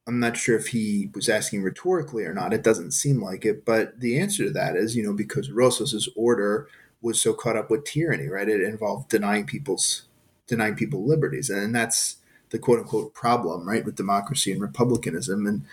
[0.07, 2.53] I'm not sure if he was asking rhetorically or not.
[2.53, 3.65] It doesn't seem like it.
[3.65, 6.69] But the answer to that is, you know, because Rosas's order
[7.01, 8.49] was so caught up with tyranny, right?
[8.49, 10.03] It involved denying people's
[10.47, 12.17] denying people liberties, and that's
[12.51, 15.47] the quote unquote problem, right, with democracy and republicanism.
[15.47, 15.65] And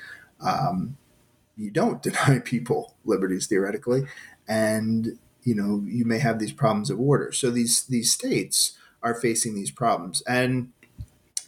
[0.41, 0.97] um,
[1.57, 4.03] you don't deny people liberties theoretically,
[4.47, 7.31] and you know you may have these problems of order.
[7.31, 10.71] So these these states are facing these problems, and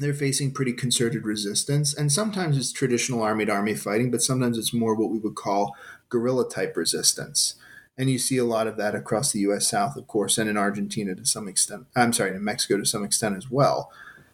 [0.01, 1.93] they're facing pretty concerted resistance.
[1.93, 5.35] And sometimes it's traditional army to army fighting, but sometimes it's more what we would
[5.35, 5.75] call
[6.09, 7.55] guerrilla type resistance.
[7.97, 9.67] And you see a lot of that across the U.S.
[9.67, 11.85] South, of course, and in Argentina to some extent.
[11.95, 13.91] I'm sorry, in Mexico to some extent as well.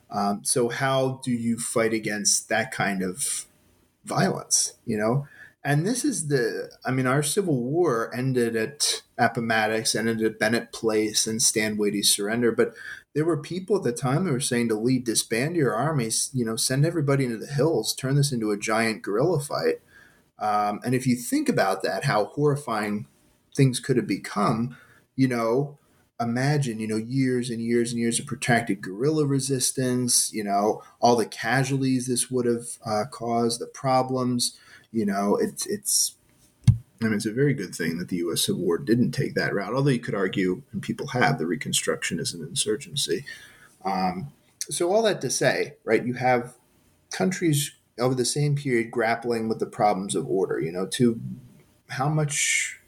[0.10, 3.46] Um, so, how do you fight against that kind of
[4.06, 4.74] violence?
[4.86, 5.28] You know,
[5.68, 10.72] and this is the, I mean, our Civil War ended at Appomattox, ended at Bennett
[10.72, 12.54] Place and Stand Watie's surrender.
[12.54, 12.74] But
[13.14, 16.46] there were people at the time who were saying to Lee, disband your armies, you
[16.46, 19.82] know, send everybody into the hills, turn this into a giant guerrilla fight.
[20.40, 23.06] Um, and if you think about that, how horrifying
[23.54, 24.78] things could have become,
[25.18, 25.78] you know,
[26.18, 31.18] imagine, you know, years and years and years of protracted guerrilla resistance, you know, all
[31.18, 34.58] the casualties this would have uh, caused, the problems
[34.92, 36.16] you know, it's it's
[37.02, 38.46] I mean, it's a very good thing that the U.S.
[38.46, 39.74] Civil War didn't take that route.
[39.74, 43.24] Although you could argue, and people have, the Reconstruction is an insurgency.
[43.86, 44.32] Um,
[44.62, 46.04] so all that to say, right?
[46.04, 46.56] You have
[47.12, 50.60] countries over the same period grappling with the problems of order.
[50.60, 51.20] You know, to
[51.90, 52.80] how much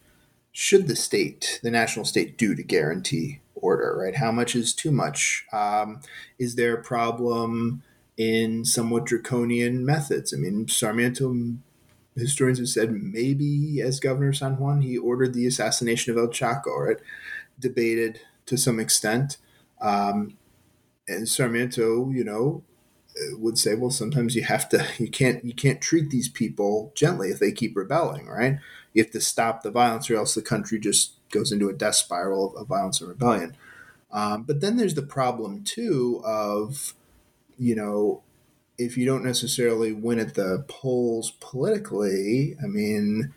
[0.52, 3.96] should the state, the national state, do to guarantee order?
[4.00, 4.16] Right?
[4.16, 5.46] How much is too much?
[5.54, 6.02] Um,
[6.40, 7.84] is there a problem
[8.18, 10.34] in somewhat draconian methods?
[10.34, 11.32] I mean, Sarmiento
[12.20, 16.88] historians have said maybe as governor San Juan, he ordered the assassination of El Chacho,
[16.88, 16.98] right?
[17.60, 19.38] Debated to some extent.
[19.82, 20.38] Um,
[21.08, 22.64] and Sarmiento, you know,
[23.34, 27.30] would say, well, sometimes you have to, you can't, you can't treat these people gently
[27.30, 28.60] if they keep rebelling, right?
[28.94, 31.96] You have to stop the violence, or else the country just goes into a death
[31.96, 33.56] spiral of, of violence and rebellion.
[34.12, 36.94] Um, but then there's the problem too of,
[37.58, 38.24] you know,
[38.80, 43.34] if you don't necessarily win at the polls politically, I mean,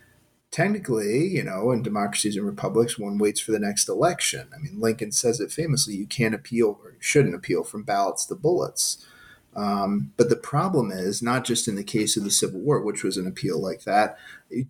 [0.53, 4.49] technically, you know, in democracies and republics, one waits for the next election.
[4.55, 8.37] I mean, Lincoln says it famously you can't appeal or shouldn't appeal from ballots to
[8.37, 9.05] bullets.
[9.55, 13.03] Um, but the problem is not just in the case of the Civil War, which
[13.03, 14.17] was an appeal like that.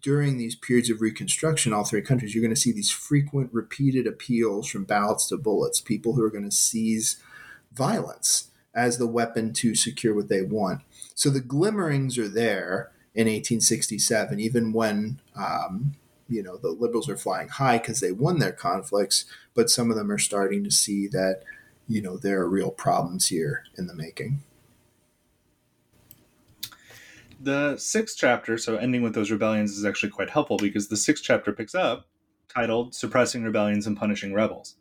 [0.00, 4.06] During these periods of Reconstruction, all three countries, you're going to see these frequent, repeated
[4.06, 5.80] appeals from ballots to bullets.
[5.80, 7.22] People who are going to seize
[7.72, 10.80] violence as the weapon to secure what they want.
[11.14, 15.94] So the glimmerings are there in 1867, even when um,
[16.28, 19.96] you know the liberals are flying high because they won their conflicts, but some of
[19.96, 21.42] them are starting to see that
[21.88, 24.42] you know there are real problems here in the making.
[27.38, 31.24] The sixth chapter, so ending with those rebellions, is actually quite helpful because the sixth
[31.24, 32.06] chapter picks up
[32.48, 34.76] titled "Suppressing Rebellions and Punishing Rebels."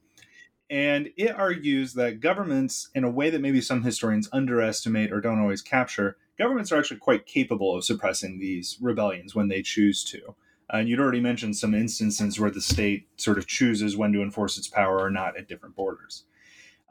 [0.71, 5.41] And it argues that governments, in a way that maybe some historians underestimate or don't
[5.41, 10.33] always capture, governments are actually quite capable of suppressing these rebellions when they choose to.
[10.69, 14.57] And you'd already mentioned some instances where the state sort of chooses when to enforce
[14.57, 16.23] its power or not at different borders.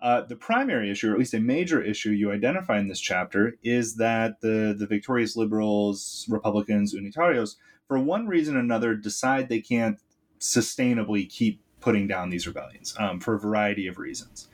[0.03, 3.57] Uh, the primary issue, or at least a major issue you identify in this chapter,
[3.63, 7.57] is that the, the victorious liberals, Republicans, Unitarios,
[7.89, 9.99] for one reason or another, decide they can't
[10.39, 14.49] sustainably keep putting down these rebellions um, for a variety of reasons.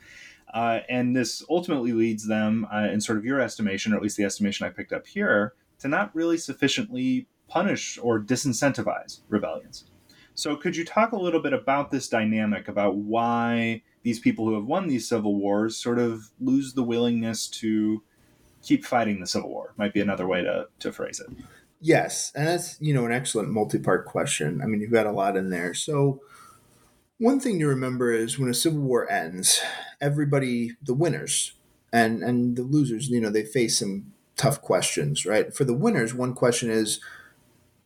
[0.53, 4.17] Uh, and this ultimately leads them, uh, in sort of your estimation, or at least
[4.17, 9.85] the estimation I picked up here, to not really sufficiently punish or disincentivize rebellions.
[10.33, 14.53] So, could you talk a little bit about this dynamic, about why these people who
[14.53, 18.03] have won these civil wars sort of lose the willingness to
[18.61, 19.73] keep fighting the civil war?
[19.77, 21.35] Might be another way to, to phrase it.
[21.81, 24.61] Yes, and that's you know an excellent multi-part question.
[24.61, 25.73] I mean, you've got a lot in there.
[25.73, 26.21] So,
[27.19, 29.61] one thing to remember is when a civil war ends,
[29.99, 31.53] everybody, the winners
[31.91, 35.53] and and the losers, you know, they face some tough questions, right?
[35.53, 36.99] For the winners, one question is,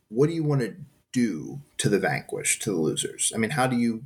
[0.10, 0.76] what do you want to
[1.12, 3.32] do to the vanquished, to the losers?
[3.34, 4.04] I mean, how do you,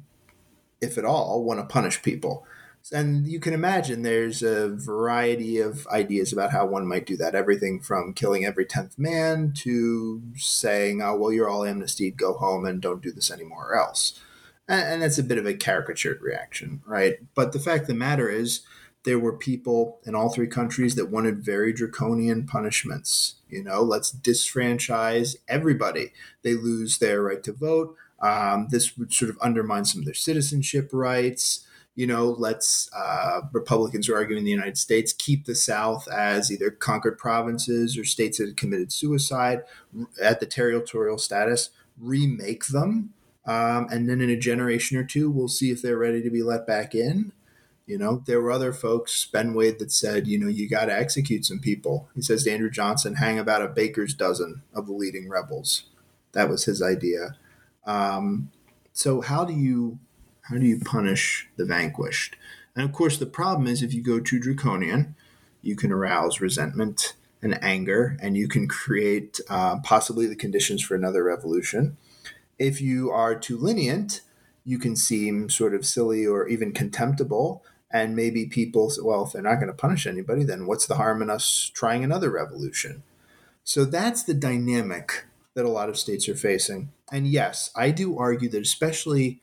[0.80, 2.46] if at all, want to punish people?
[2.94, 7.34] And you can imagine there's a variety of ideas about how one might do that.
[7.34, 12.64] Everything from killing every 10th man to saying, oh, well, you're all amnestied, go home
[12.64, 14.20] and don't do this anymore else.
[14.68, 17.18] And that's a bit of a caricatured reaction, right?
[17.36, 18.62] But the fact of the matter is,
[19.06, 23.36] there were people in all three countries that wanted very draconian punishments.
[23.48, 26.12] You know, let's disfranchise everybody.
[26.42, 27.96] They lose their right to vote.
[28.20, 31.66] Um, this would sort of undermine some of their citizenship rights.
[31.94, 36.52] You know, let's uh, Republicans are arguing in the United States keep the South as
[36.52, 39.62] either conquered provinces or states that had committed suicide
[40.22, 43.14] at the territorial status, remake them,
[43.46, 46.44] um, and then in a generation or two, we'll see if they're ready to be
[46.44, 47.32] let back in.
[47.86, 50.98] You know, there were other folks, Ben Wade, that said, you know, you got to
[50.98, 52.10] execute some people.
[52.16, 55.84] He says to Andrew Johnson, hang about a baker's dozen of the leading rebels.
[56.32, 57.38] That was his idea.
[57.86, 58.52] Um,
[58.92, 60.00] so how do you
[60.42, 62.36] how do you punish the vanquished?
[62.76, 65.16] And of course, the problem is if you go too draconian,
[65.62, 70.96] you can arouse resentment and anger, and you can create uh, possibly the conditions for
[70.96, 71.98] another revolution.
[72.58, 74.22] If you are too lenient,
[74.64, 79.32] you can seem sort of silly or even contemptible and maybe people say, well, if
[79.32, 83.04] they're not going to punish anybody, then what's the harm in us trying another revolution?
[83.64, 86.92] So that's the dynamic that a lot of states are facing.
[87.10, 89.40] And yes, I do argue that, especially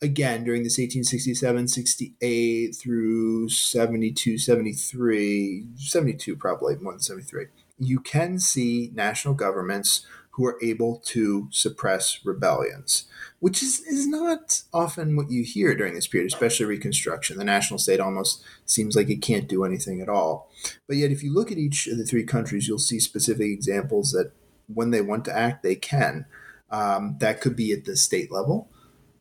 [0.00, 7.46] again during this 1867, 68 through 72, 73, 72 probably more than 73,
[7.80, 10.06] you can see national governments
[10.38, 13.06] who are able to suppress rebellions,
[13.40, 17.38] which is, is not often what you hear during this period, especially Reconstruction.
[17.38, 20.48] The national state almost seems like it can't do anything at all.
[20.86, 24.12] But yet, if you look at each of the three countries, you'll see specific examples
[24.12, 24.30] that
[24.72, 26.24] when they want to act, they can.
[26.70, 28.70] Um, that could be at the state level.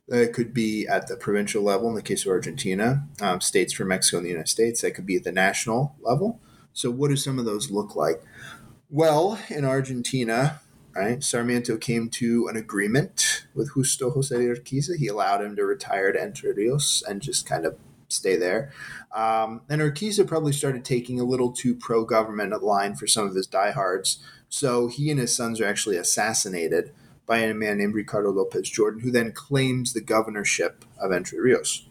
[0.08, 3.86] It could be at the provincial level in the case of Argentina, um, states for
[3.86, 4.82] Mexico and the United States.
[4.82, 6.40] That could be at the national level.
[6.74, 8.22] So, what do some of those look like?
[8.92, 10.62] Well, in Argentina,
[10.98, 11.24] right?
[11.24, 14.98] Sarmiento came to an agreement with Justo Jose de Urquiza.
[14.98, 17.78] He allowed him to retire to Entre Rios and just kind of
[18.08, 18.72] stay there.
[19.16, 23.36] Um, and Urquiza probably started taking a little too pro government line for some of
[23.36, 24.24] his diehards.
[24.50, 26.92] So he and his sons are actually assassinated
[27.28, 31.86] by a man named Ricardo Lopez Jordan, who then claims the governorship of Entre Rios.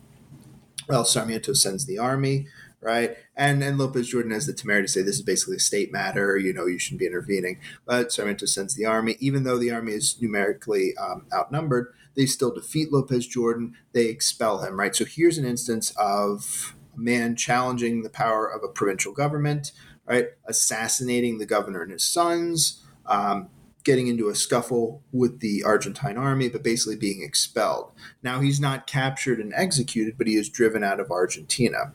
[0.88, 2.46] Well, Sarmiento sends the army
[2.86, 3.16] right?
[3.34, 6.38] And and Lopez Jordan has the temerity to say this is basically a state matter.
[6.38, 7.58] You know, you shouldn't be intervening.
[7.84, 11.92] But Sarmiento sends the army, even though the army is numerically um, outnumbered.
[12.14, 13.74] They still defeat Lopez Jordan.
[13.92, 14.94] They expel him, right?
[14.94, 19.72] So here's an instance of a man challenging the power of a provincial government,
[20.06, 20.28] right?
[20.46, 22.84] Assassinating the governor and his sons.
[23.04, 23.48] Um,
[23.82, 27.92] getting into a scuffle with the Argentine army, but basically being expelled.
[28.20, 31.92] Now, he's not captured and executed, but he is driven out of Argentina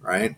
[0.00, 0.30] right?
[0.30, 0.36] In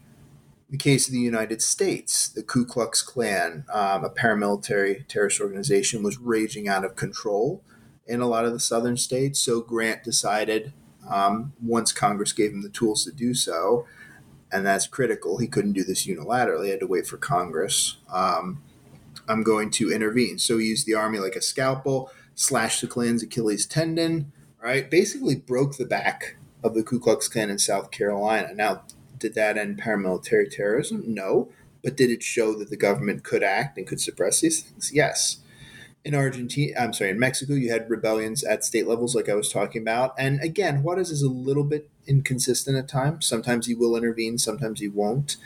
[0.71, 6.03] the case of the United States, the Ku Klux Klan, um, a paramilitary terrorist organization,
[6.03, 7.63] was raging out of control
[8.07, 9.41] in a lot of the southern states.
[9.41, 10.73] So Grant decided,
[11.09, 13.87] um, once Congress gave him the tools to do so,
[14.53, 17.97] and that's critical, he couldn't do this unilaterally, he had to wait for Congress.
[18.13, 18.63] Um,
[19.29, 20.39] I'm going to intervene.
[20.39, 24.91] So he used the army like a scalpel, slashed the Klan's Achilles tendon, right?
[24.91, 28.55] Basically broke the back of the Ku Klux Klan in South Carolina.
[28.55, 28.83] Now,
[29.21, 31.05] did that end paramilitary terrorism?
[31.07, 31.51] No.
[31.83, 34.93] But did it show that the government could act and could suppress these things?
[34.93, 35.39] Yes.
[36.05, 39.53] In Argentina, I'm sorry, in Mexico, you had rebellions at state levels, like I was
[39.53, 40.15] talking about.
[40.19, 43.27] And again, Juarez is a little bit inconsistent at times.
[43.27, 45.37] Sometimes he will intervene, sometimes he won't.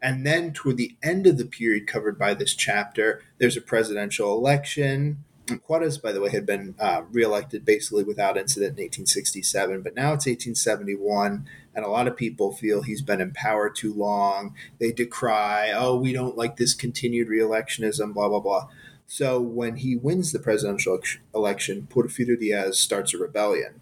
[0.00, 4.36] And then toward the end of the period covered by this chapter, there's a presidential
[4.36, 5.24] election.
[5.66, 10.12] Juarez, by the way, had been uh, reelected basically without incident in 1867, but now
[10.12, 11.46] it's 1871,
[11.78, 14.52] and a lot of people feel he's been in power too long.
[14.80, 18.66] They decry, oh, we don't like this continued reelectionism, blah, blah, blah.
[19.06, 20.98] So when he wins the presidential
[21.32, 23.80] election, Porfirio Diaz starts a rebellion.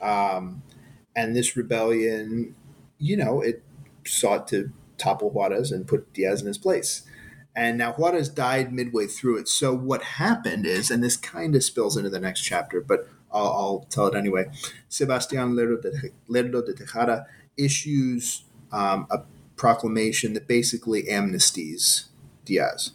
[0.00, 0.62] Um,
[1.14, 2.54] and this rebellion,
[2.96, 3.62] you know, it
[4.06, 7.02] sought to topple Juarez and put Diaz in his place.
[7.54, 9.48] And now Juarez died midway through it.
[9.48, 13.46] So what happened is, and this kind of spills into the next chapter, but I'll,
[13.46, 14.46] I'll tell it anyway.
[14.90, 19.22] Sebastián Lerdo de, Lerdo de Tejada issues um, a
[19.56, 22.06] proclamation that basically amnesties
[22.44, 22.92] Diaz.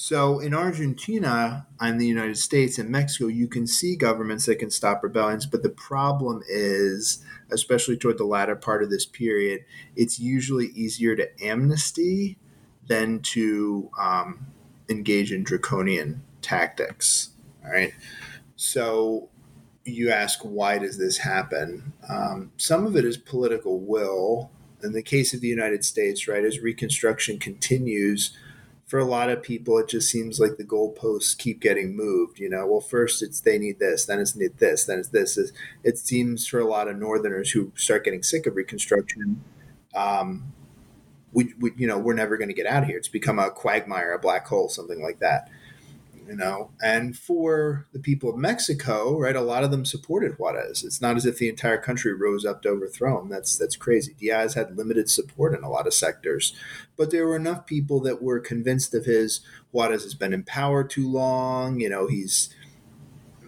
[0.00, 4.70] So in Argentina and the United States and Mexico, you can see governments that can
[4.70, 9.64] stop rebellions, but the problem is, especially toward the latter part of this period,
[9.96, 12.38] it's usually easier to amnesty
[12.86, 14.46] than to um,
[14.88, 17.30] engage in draconian tactics.
[17.64, 17.92] All right.
[18.54, 19.28] So
[19.90, 21.92] you ask, why does this happen?
[22.08, 24.50] Um, some of it is political will.
[24.82, 28.36] In the case of the United States, right, as Reconstruction continues,
[28.86, 32.38] for a lot of people, it just seems like the goalposts keep getting moved.
[32.38, 35.38] You know, well, first it's they need this, then it's need this, then it's this.
[35.84, 39.44] It seems for a lot of Northerners who start getting sick of Reconstruction,
[39.94, 40.54] um,
[41.32, 42.96] we, we, you know, we're never going to get out of here.
[42.96, 45.50] It's become a quagmire, a black hole, something like that
[46.28, 46.70] you know.
[46.82, 50.84] And for the people of Mexico, right, a lot of them supported Juarez.
[50.84, 53.30] It's not as if the entire country rose up to overthrow him.
[53.30, 54.14] That's that's crazy.
[54.18, 56.54] Diaz had limited support in a lot of sectors,
[56.96, 59.40] but there were enough people that were convinced of his
[59.72, 61.80] Juarez has been in power too long.
[61.80, 62.50] You know, he's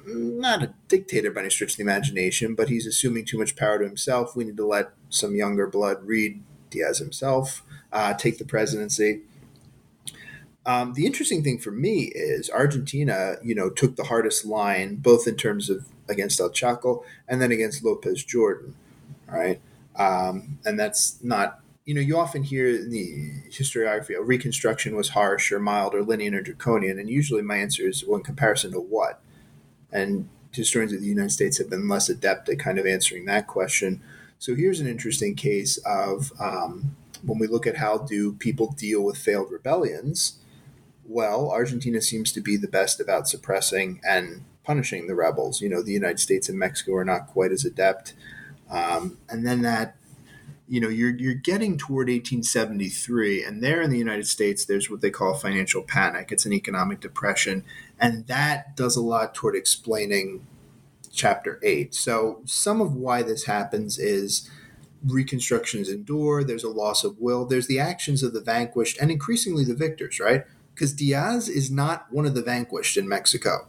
[0.07, 3.79] not a dictator by any stretch of the imagination, but he's assuming too much power
[3.79, 4.35] to himself.
[4.35, 7.63] We need to let some younger blood read Diaz himself,
[7.93, 9.23] uh, take the presidency.
[10.71, 15.27] Um, the interesting thing for me is Argentina, you know, took the hardest line both
[15.27, 18.77] in terms of against El Chacho and then against Lopez Jordan,
[19.27, 19.61] right?
[19.97, 25.09] Um, and that's not, you know, you often hear in the historiography, oh, Reconstruction was
[25.09, 28.71] harsh or mild or lenient or draconian, and usually my answer is, well, in comparison
[28.71, 29.21] to what?
[29.91, 33.49] And historians of the United States have been less adept at kind of answering that
[33.49, 34.01] question.
[34.39, 36.95] So here's an interesting case of um,
[37.25, 40.37] when we look at how do people deal with failed rebellions
[41.11, 45.61] well, Argentina seems to be the best about suppressing and punishing the rebels.
[45.61, 48.15] You know, the United States and Mexico are not quite as adept.
[48.71, 49.97] Um, and then that,
[50.69, 55.01] you know, you're, you're getting toward 1873, and there in the United States, there's what
[55.01, 56.31] they call financial panic.
[56.31, 57.65] It's an economic depression,
[57.99, 60.47] and that does a lot toward explaining
[61.13, 61.93] chapter eight.
[61.93, 64.49] So, some of why this happens is
[65.05, 69.65] reconstructions endure, there's a loss of will, there's the actions of the vanquished, and increasingly
[69.65, 70.45] the victors, right?
[70.75, 73.69] Because Diaz is not one of the vanquished in Mexico.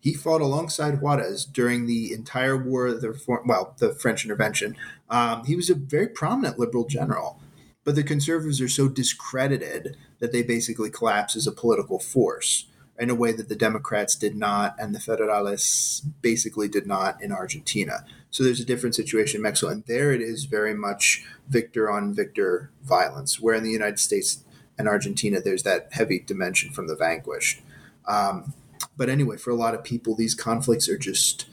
[0.00, 4.76] He fought alongside Juarez during the entire war of the well, the French intervention.
[5.10, 7.40] Um, he was a very prominent liberal general,
[7.84, 12.66] but the conservatives are so discredited that they basically collapse as a political force
[12.98, 17.32] in a way that the Democrats did not and the Federales basically did not in
[17.32, 18.04] Argentina.
[18.30, 22.14] So there's a different situation in Mexico, and there it is very much victor on
[22.14, 24.44] victor violence, where in the United States
[24.80, 27.60] and Argentina, there's that heavy dimension from the vanquished.
[28.08, 28.54] Um,
[28.96, 31.46] but anyway, for a lot of people, these conflicts are just,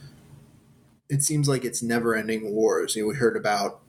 [1.09, 2.95] it seems like it's never ending wars.
[2.95, 3.81] You know, we heard about,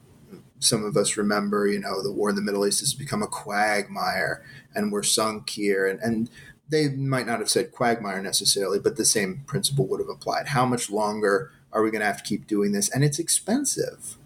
[0.58, 3.28] some of us remember, you know, the war in the Middle East has become a
[3.28, 5.86] quagmire and we're sunk here.
[5.86, 6.28] And, and
[6.68, 10.48] they might not have said quagmire necessarily, but the same principle would have applied.
[10.48, 12.90] How much longer are we going to have to keep doing this?
[12.90, 14.17] And it's expensive.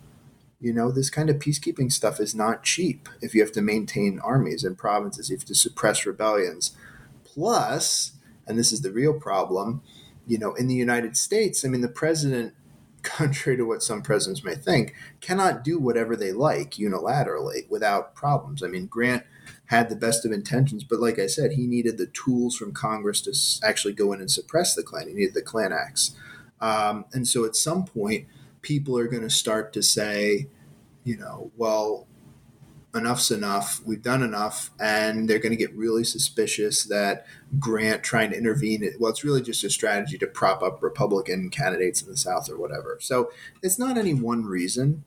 [0.62, 4.20] You know, this kind of peacekeeping stuff is not cheap if you have to maintain
[4.22, 6.76] armies and provinces, you have to suppress rebellions.
[7.24, 8.12] Plus,
[8.46, 9.82] and this is the real problem,
[10.24, 12.54] you know, in the United States, I mean, the president,
[13.02, 18.62] contrary to what some presidents may think, cannot do whatever they like unilaterally without problems.
[18.62, 19.24] I mean, Grant
[19.66, 23.20] had the best of intentions, but like I said, he needed the tools from Congress
[23.22, 25.08] to actually go in and suppress the Klan.
[25.08, 26.14] He needed the Klan Acts.
[26.60, 28.28] Um, and so at some point,
[28.62, 30.46] people are going to start to say,
[31.04, 32.06] you know, well,
[32.94, 33.80] enough's enough.
[33.84, 37.26] We've done enough, and they're going to get really suspicious that
[37.58, 38.88] Grant trying to intervene.
[38.98, 42.58] Well, it's really just a strategy to prop up Republican candidates in the South or
[42.58, 42.98] whatever.
[43.00, 43.30] So
[43.62, 45.04] it's not any one reason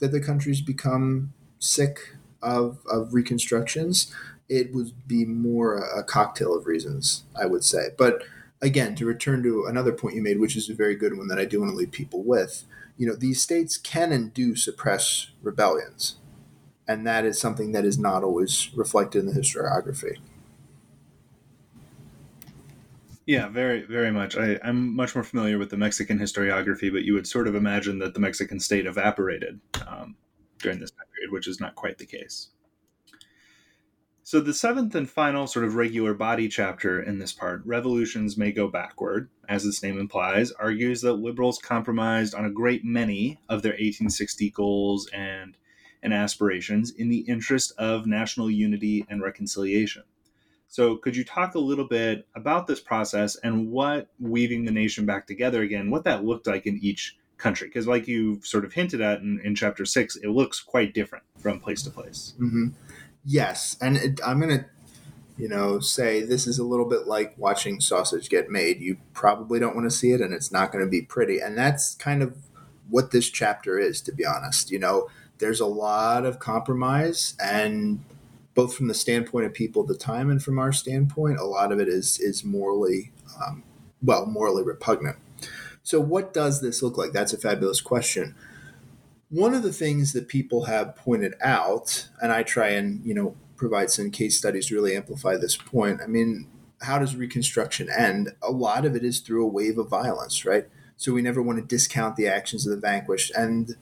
[0.00, 4.12] that the country's become sick of of reconstructions.
[4.48, 7.88] It would be more a, a cocktail of reasons, I would say.
[7.96, 8.22] But
[8.60, 11.38] again, to return to another point you made, which is a very good one that
[11.38, 12.64] I do want to leave people with
[12.98, 16.16] you know, these states can and do suppress rebellions.
[16.86, 20.18] And that is something that is not always reflected in the historiography.
[23.24, 24.36] Yeah, very, very much.
[24.36, 27.98] I, am much more familiar with the Mexican historiography, but you would sort of imagine
[27.98, 30.16] that the Mexican state evaporated um,
[30.58, 32.48] during this time period, which is not quite the case.
[34.28, 38.52] So, the seventh and final sort of regular body chapter in this part, Revolutions May
[38.52, 43.62] Go Backward, as its name implies, argues that liberals compromised on a great many of
[43.62, 45.56] their 1860 goals and
[46.02, 50.02] and aspirations in the interest of national unity and reconciliation.
[50.68, 55.06] So, could you talk a little bit about this process and what weaving the nation
[55.06, 57.68] back together again, what that looked like in each country?
[57.68, 61.24] Because, like you sort of hinted at in, in, chapter six, it looks quite different
[61.38, 62.34] from place to place.
[62.38, 62.68] Mm-hmm.
[63.28, 63.76] Yes.
[63.82, 64.64] And it, I'm to,
[65.36, 68.80] you know, say this is a little bit like watching sausage get made.
[68.80, 71.38] You probably don't want to see it and it's not going to be pretty.
[71.38, 72.34] And that's kind of
[72.88, 74.70] what this chapter is, to be honest.
[74.70, 75.10] You know,
[75.40, 78.02] there's a lot of compromise and
[78.54, 81.70] both from the standpoint of people at the time and from our standpoint, a lot
[81.70, 83.62] of it is is morally, um,
[84.02, 85.16] well, morally repugnant.
[85.82, 87.12] So, what does this look like?
[87.12, 88.34] That's a fabulous question.
[89.30, 93.36] One of the things that people have pointed out, and I try and you know
[93.56, 96.00] provide some case studies to really amplify this point.
[96.02, 96.46] I mean,
[96.80, 98.30] how does Reconstruction end?
[98.42, 100.66] A lot of it is through a wave of violence, right?
[100.96, 103.76] So we never want to discount the actions of the vanquished, and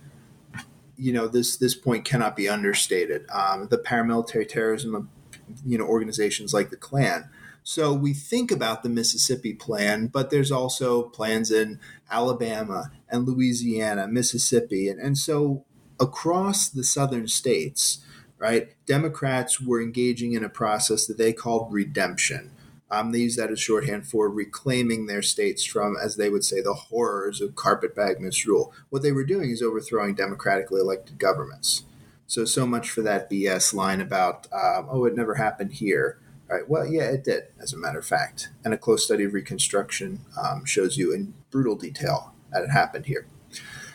[0.96, 3.26] you know this this point cannot be understated.
[3.30, 5.06] Um, the paramilitary terrorism of
[5.64, 7.28] you know organizations like the Klan.
[7.68, 14.06] So we think about the Mississippi plan, but there's also plans in Alabama and Louisiana,
[14.06, 15.64] Mississippi, and, and so
[15.98, 18.04] across the southern states,
[18.38, 18.68] right?
[18.86, 22.52] Democrats were engaging in a process that they called redemption.
[22.88, 26.60] Um, they use that as shorthand for reclaiming their states from, as they would say,
[26.60, 28.72] the horrors of carpetbag misrule.
[28.90, 31.82] What they were doing is overthrowing democratically elected governments.
[32.28, 36.20] So, so much for that BS line about, um, oh, it never happened here.
[36.48, 36.68] Right.
[36.68, 38.50] Well, yeah, it did, as a matter of fact.
[38.64, 43.06] And a close study of Reconstruction um, shows you in brutal detail that it happened
[43.06, 43.26] here.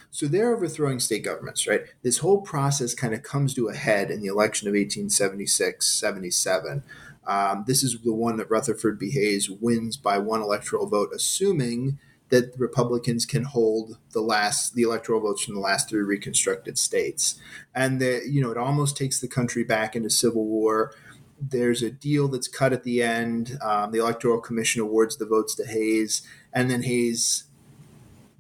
[0.10, 1.84] So they're overthrowing state governments, right?
[2.04, 6.84] This whole process kind of comes to a head in the election of 1876 77
[7.26, 9.12] um, this is the one that Rutherford B.
[9.12, 12.00] Hayes wins by one electoral vote, assuming
[12.30, 17.40] that Republicans can hold the last the electoral votes from the last three reconstructed states,
[17.76, 20.94] and the you know it almost takes the country back into civil war.
[21.42, 23.58] There's a deal that's cut at the end.
[23.62, 26.22] Um, the Electoral Commission awards the votes to Hayes,
[26.54, 27.46] and then Hayes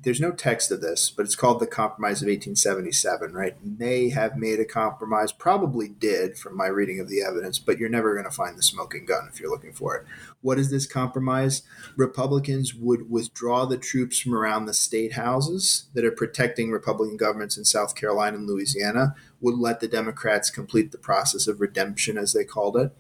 [0.04, 3.56] there's no text of this, but it's called the Compromise of 1877, right?
[3.64, 7.90] May have made a compromise, probably did from my reading of the evidence, but you're
[7.90, 10.06] never going to find the smoking gun if you're looking for it.
[10.42, 11.62] What is this compromise?
[11.96, 17.58] Republicans would withdraw the troops from around the state houses that are protecting Republican governments
[17.58, 22.34] in South Carolina and Louisiana, would let the Democrats complete the process of redemption, as
[22.34, 22.96] they called it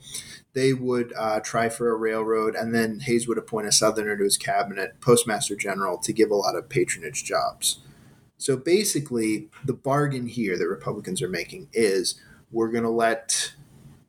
[0.53, 4.23] they would uh, try for a railroad, and then Hayes would appoint a Southerner to
[4.23, 7.79] his cabinet, postmaster general, to give a lot of patronage jobs.
[8.37, 12.19] So basically, the bargain here that Republicans are making is
[12.51, 13.53] we're going to let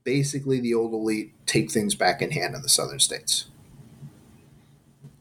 [0.04, 3.46] basically the old elite take things back in hand in the southern states.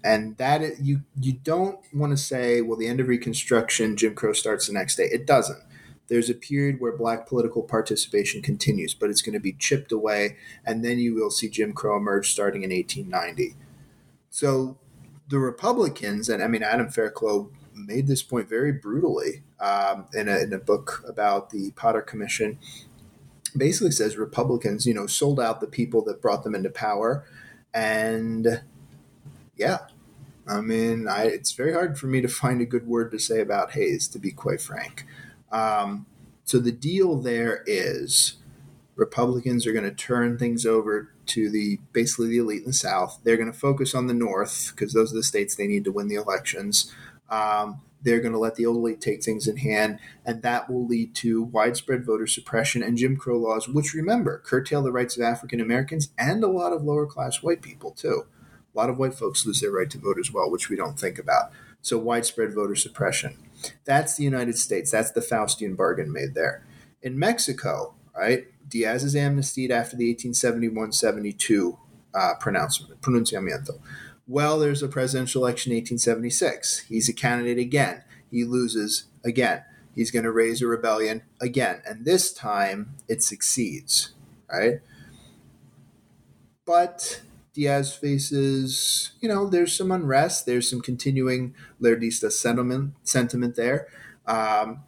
[0.03, 4.34] And that you you don't want to say, well, the end of Reconstruction, Jim Crow
[4.34, 5.03] starts the next day.
[5.11, 5.61] It doesn't
[6.08, 10.38] there's a period where black political participation continues, but it's going to be chipped away,
[10.66, 13.56] and then you will see Jim Crow emerge starting in 1890.
[14.30, 14.78] So
[15.30, 20.39] the Republicans, and I mean, Adam Fairclough made this point very brutally um, in, a,
[20.39, 22.60] in a book about the Potter Commission.
[23.56, 27.26] Basically says Republicans, you know, sold out the people that brought them into power,
[27.74, 28.64] and
[29.56, 29.80] yeah,
[30.47, 33.39] I mean, I, it's very hard for me to find a good word to say
[33.41, 35.06] about Hayes, to be quite frank.
[35.52, 36.06] Um,
[36.43, 38.38] so the deal there is
[38.95, 43.20] Republicans are going to turn things over to the basically the elite in the South.
[43.24, 45.91] They're going to focus on the North because those are the states they need to
[45.91, 46.93] win the elections.
[47.30, 50.86] Um, they're going to let the old elite take things in hand, and that will
[50.86, 55.24] lead to widespread voter suppression and Jim Crow laws, which remember curtail the rights of
[55.24, 58.24] African Americans and a lot of lower class white people too.
[58.74, 60.99] A lot of white folks lose their right to vote as well, which we don't
[60.99, 61.52] think about.
[61.82, 63.38] So widespread voter suppression.
[63.86, 64.92] That's the United States.
[64.92, 66.66] That's the Faustian bargain made there.
[67.01, 71.78] In Mexico, right, Diaz is amnestied after the 1871-72
[72.13, 73.79] uh, pronouncement, pronunciamiento.
[74.28, 76.79] Well, there's a presidential election in 1876.
[76.88, 78.04] He's a candidate again.
[78.29, 79.63] He loses again.
[79.93, 81.82] He's going to raise a rebellion again.
[81.86, 84.13] And this time it succeeds,
[84.50, 84.79] right?
[86.66, 87.21] But
[87.53, 90.45] Diaz faces, you know, there's some unrest.
[90.45, 93.87] There's some continuing Lerdista sentiment sentiment there.
[94.25, 94.83] Um,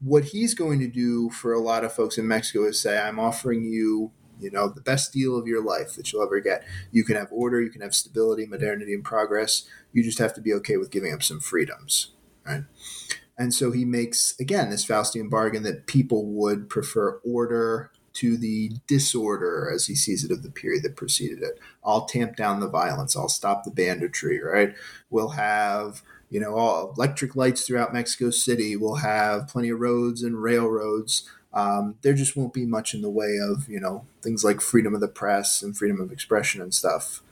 [0.00, 3.18] what he's going to do for a lot of folks in Mexico is say, "I'm
[3.18, 6.64] offering you, you know, the best deal of your life that you'll ever get.
[6.92, 9.64] You can have order, you can have stability, modernity, and progress.
[9.92, 12.12] You just have to be okay with giving up some freedoms,
[12.46, 12.64] right?"
[13.36, 18.72] And so he makes again this Faustian bargain that people would prefer order to the
[18.86, 21.58] disorder, as he sees it, of the period that preceded it.
[21.84, 23.16] I'll tamp down the violence.
[23.16, 24.74] I'll stop the banditry, right?
[25.10, 28.76] We'll have, you know, all electric lights throughout Mexico City.
[28.76, 31.28] We'll have plenty of roads and railroads.
[31.52, 34.94] um, there just won't be much in the way of you know things like freedom
[34.94, 37.22] of the press and freedom of expression and stuff.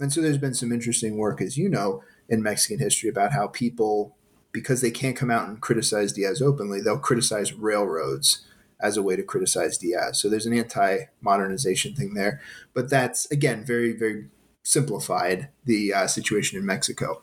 [0.00, 3.48] And so there's been some interesting work, as you know, in Mexican history about how
[3.48, 4.16] people,
[4.52, 8.44] because they can't come out and criticize Diaz openly, they'll criticize railroads
[8.80, 10.20] as a way to criticize Diaz.
[10.20, 12.40] So there's an anti-modernization thing there,
[12.74, 14.26] but that's again very very
[14.62, 17.22] simplified the uh, situation in Mexico.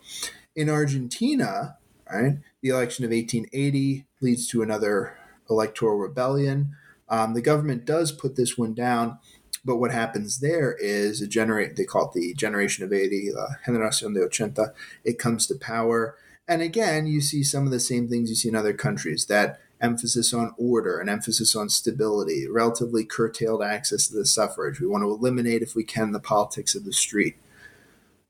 [0.55, 1.77] In Argentina,
[2.11, 5.17] right, the election of 1880 leads to another
[5.49, 6.75] electoral rebellion.
[7.07, 9.19] Um, the government does put this one down,
[9.63, 11.75] but what happens there is a generate.
[11.75, 14.73] They call it the generation of 80, la generación de ochenta.
[15.03, 16.15] It comes to power,
[16.47, 19.25] and again, you see some of the same things you see in other countries.
[19.25, 24.79] That emphasis on order, an emphasis on stability, relatively curtailed access to the suffrage.
[24.79, 27.35] We want to eliminate, if we can, the politics of the street.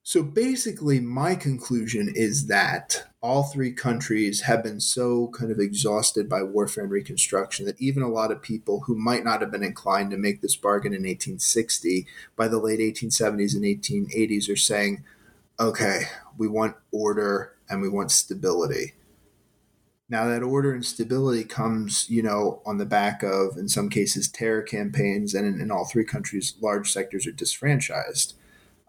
[0.08, 6.30] So basically, my conclusion is that all three countries have been so kind of exhausted
[6.30, 9.64] by warfare and reconstruction that even a lot of people who might not have been
[9.64, 12.06] inclined to make this bargain in 1860
[12.36, 15.04] by the late 1870s and 1880s are saying,
[15.60, 16.02] okay,
[16.38, 18.94] we want order and we want stability.
[20.08, 24.30] Now, that order and stability comes, you know, on the back of, in some cases,
[24.30, 28.36] terror campaigns, and in, in all three countries, large sectors are disfranchised.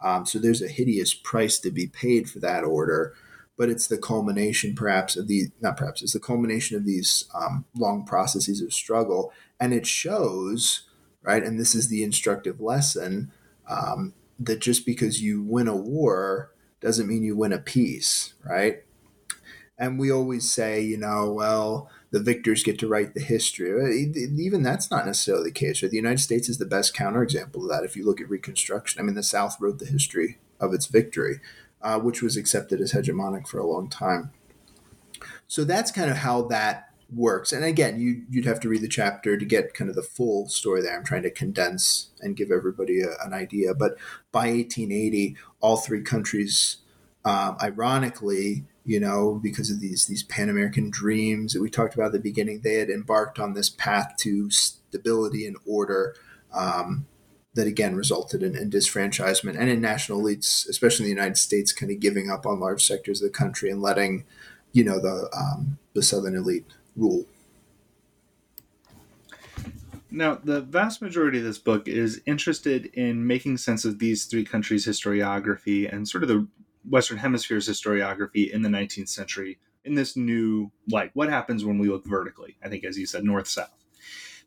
[0.03, 3.15] Um, so there's a hideous price to be paid for that order,
[3.57, 7.65] but it's the culmination, perhaps, of the not perhaps it's the culmination of these um,
[7.75, 10.83] long processes of struggle, and it shows,
[11.23, 11.43] right?
[11.43, 13.33] And this is the instructive lesson
[13.69, 18.83] um, that just because you win a war doesn't mean you win a peace, right?
[19.79, 24.13] And we always say, you know, well, the victors get to write the history.
[24.39, 25.83] Even that's not necessarily the case.
[25.83, 25.91] Right?
[25.91, 27.85] The United States is the best counterexample of that.
[27.85, 31.41] If you look at Reconstruction, I mean, the South wrote the history of its victory,
[31.83, 34.31] uh, which was accepted as hegemonic for a long time.
[35.47, 37.53] So that's kind of how that works.
[37.53, 40.49] And again, you you'd have to read the chapter to get kind of the full
[40.49, 40.97] story there.
[40.97, 43.75] I'm trying to condense and give everybody a, an idea.
[43.75, 43.97] But
[44.33, 46.79] by 1880, all three countries,
[47.27, 52.07] um, ironically, you know, because of these these Pan American dreams that we talked about
[52.07, 52.61] at the beginning.
[52.61, 56.15] They had embarked on this path to stability and order
[56.55, 57.07] um,
[57.55, 61.73] that again resulted in, in, disfranchisement and in national elites, especially in the United States,
[61.73, 64.25] kind of giving up on large sectors of the country and letting,
[64.73, 67.27] you know, the um, the Southern elite rule.
[70.13, 74.45] Now, the vast majority of this book is interested in making sense of these three
[74.45, 76.47] countries' historiography and sort of the
[76.89, 81.11] Western Hemisphere's historiography in the 19th century in this new light.
[81.15, 82.57] What happens when we look vertically?
[82.63, 83.85] I think, as you said, north south.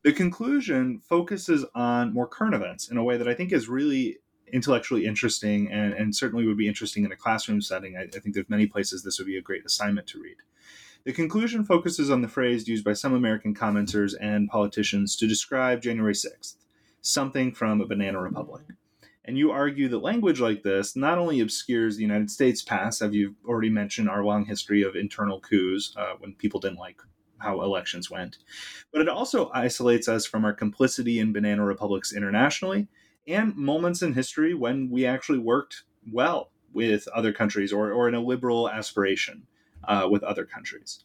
[0.04, 4.20] The conclusion focuses on more current events in a way that I think is really
[4.52, 7.98] intellectually interesting and, and certainly would be interesting in a classroom setting.
[7.98, 10.38] I, I think there's many places this would be a great assignment to read.
[11.06, 15.82] The conclusion focuses on the phrase used by some American commenters and politicians to describe
[15.82, 16.56] January 6th,
[17.02, 18.64] something from a banana republic.
[19.30, 23.14] And you argue that language like this not only obscures the United States past, as
[23.14, 27.00] you've already mentioned, our long history of internal coups uh, when people didn't like
[27.38, 28.40] how elections went,
[28.92, 32.88] but it also isolates us from our complicity in banana republics internationally
[33.28, 38.16] and moments in history when we actually worked well with other countries or, or in
[38.16, 39.46] a liberal aspiration
[39.84, 41.04] uh, with other countries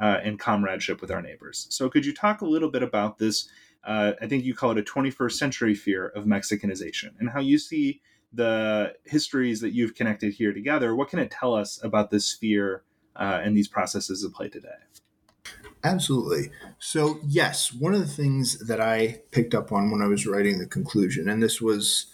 [0.00, 1.66] uh, and comradeship with our neighbors.
[1.68, 3.46] So, could you talk a little bit about this
[3.84, 7.58] uh, I think you call it a 21st century fear of Mexicanization, and how you
[7.58, 8.00] see
[8.32, 10.94] the histories that you've connected here together.
[10.94, 12.82] What can it tell us about this fear
[13.16, 14.68] uh, and these processes at play today?
[15.84, 16.50] Absolutely.
[16.78, 20.58] So, yes, one of the things that I picked up on when I was writing
[20.58, 22.06] the conclusion, and this was,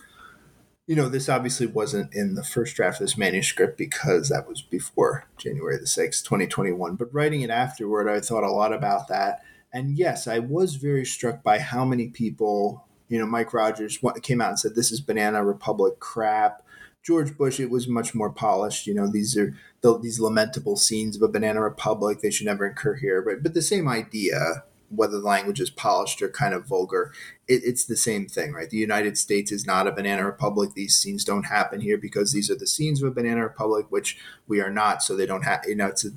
[0.86, 4.60] you know, this obviously wasn't in the first draft of this manuscript because that was
[4.60, 9.42] before January the 6th, 2021, but writing it afterward, I thought a lot about that
[9.74, 14.40] and yes, I was very struck by how many people, you know, Mike Rogers came
[14.40, 16.62] out and said, this is Banana Republic crap.
[17.02, 18.86] George Bush, it was much more polished.
[18.86, 22.20] You know, these are the, these lamentable scenes of a banana republic.
[22.20, 23.20] They should never occur here.
[23.20, 27.12] But but the same idea, whether the language is polished or kind of vulgar,
[27.46, 28.70] it, it's the same thing, right?
[28.70, 30.70] The United States is not a banana republic.
[30.74, 34.16] These scenes don't happen here because these are the scenes of a banana republic, which
[34.46, 35.02] we are not.
[35.02, 35.64] So they don't have.
[35.66, 36.10] You know, it's a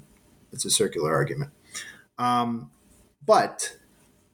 [0.53, 1.51] it's a circular argument.
[2.17, 2.71] Um,
[3.27, 3.77] but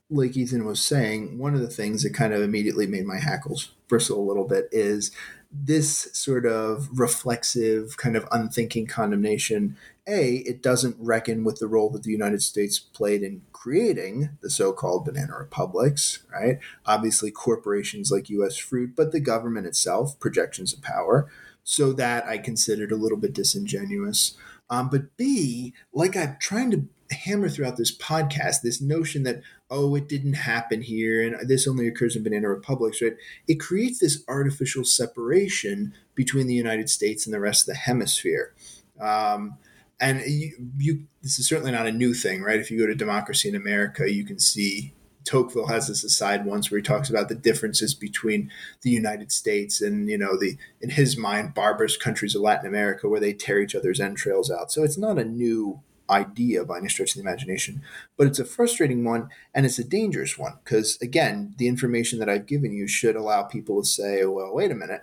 [0.10, 3.72] like Ethan was saying, one of the things that kind of immediately made my hackles
[3.88, 5.12] bristle a little bit is
[5.52, 9.76] this sort of reflexive, kind of unthinking condemnation.
[10.08, 14.50] A, it doesn't reckon with the role that the United States played in creating the
[14.50, 16.60] so called banana republics, right?
[16.86, 21.30] Obviously, corporations like US Fruit, but the government itself, projections of power.
[21.64, 24.36] So that I considered a little bit disingenuous.
[24.70, 29.96] Um, but B, like I'm trying to hammer throughout this podcast this notion that oh
[29.96, 33.16] it didn't happen here and this only occurs in banana republics right?
[33.48, 38.54] It creates this artificial separation between the united states and the rest of the hemisphere.
[39.00, 39.58] Um,
[40.00, 42.60] and you, you, this is certainly not a new thing right?
[42.60, 44.94] If you go to democracy in america you can see
[45.26, 49.82] Tocqueville has this aside once where he talks about the differences between the United States
[49.82, 53.60] and you know the in his mind barbarous countries of Latin America where they tear
[53.60, 54.72] each other's entrails out.
[54.72, 55.82] So it's not a new
[56.14, 57.82] idea by any stretch of the imagination,
[58.18, 62.30] but it's a frustrating one and it's a dangerous one because, again, the information that
[62.30, 65.02] I've given you should allow people to say, well, wait a minute,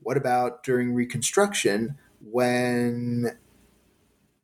[0.00, 3.38] what about during Reconstruction when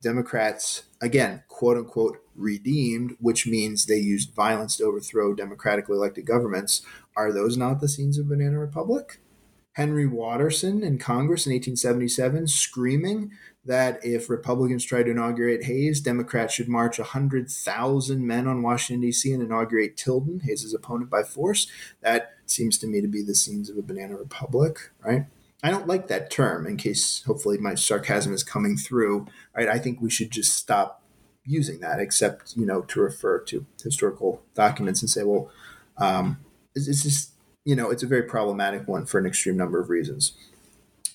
[0.01, 6.81] Democrats, again, quote unquote, redeemed, which means they used violence to overthrow democratically elected governments?
[7.15, 9.19] Are those not the scenes of Banana Republic?
[9.73, 13.31] Henry Watterson in Congress in 1877 screaming
[13.65, 19.31] that if Republicans try to inaugurate Hayes, Democrats should march 100,000 men on Washington, D.C.
[19.31, 21.67] and inaugurate Tilden, Hayes' opponent, by force.
[22.01, 25.25] That seems to me to be the scenes of a banana republic, right?
[25.63, 29.69] I don't like that term in case hopefully my sarcasm is coming through, right?
[29.69, 31.01] I think we should just stop
[31.45, 35.49] using that, except, you know, to refer to historical documents and say, well,
[35.97, 36.37] um,
[36.75, 37.31] it's, it's just,
[37.63, 40.33] you know, it's a very problematic one for an extreme number of reasons.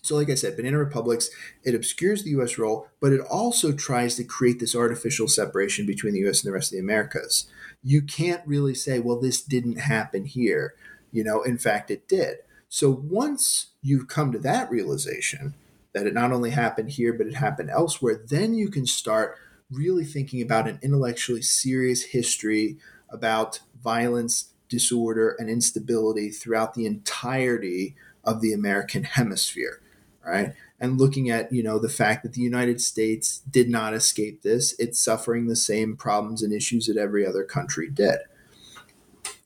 [0.09, 1.29] So, like I said, banana republics,
[1.65, 2.57] it obscures the U.S.
[2.57, 6.43] role, but it also tries to create this artificial separation between the U.S.
[6.43, 7.47] and the rest of the Americas.
[7.83, 10.73] You can't really say, well, this didn't happen here.
[11.13, 12.39] You know, in fact, it did.
[12.71, 15.53] So once you've come to that realization
[15.93, 19.37] that it not only happened here, but it happened elsewhere, then you can start
[19.71, 22.79] really thinking about an intellectually serious history
[23.11, 27.95] about violence, disorder, and instability throughout the entirety
[28.25, 29.83] of the American hemisphere
[30.29, 30.55] right?
[30.81, 34.75] And looking at, you know, the fact that the United States did not escape this,
[34.79, 38.19] it's suffering the same problems and issues that every other country did.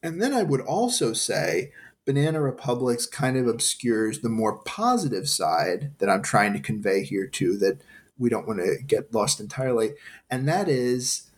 [0.02, 1.72] And then I would also say
[2.04, 7.26] Banana Republics kind of obscures the more positive side that I'm trying to convey here
[7.26, 7.80] too, that
[8.18, 9.92] we don't want to get lost entirely.
[10.28, 11.30] And that is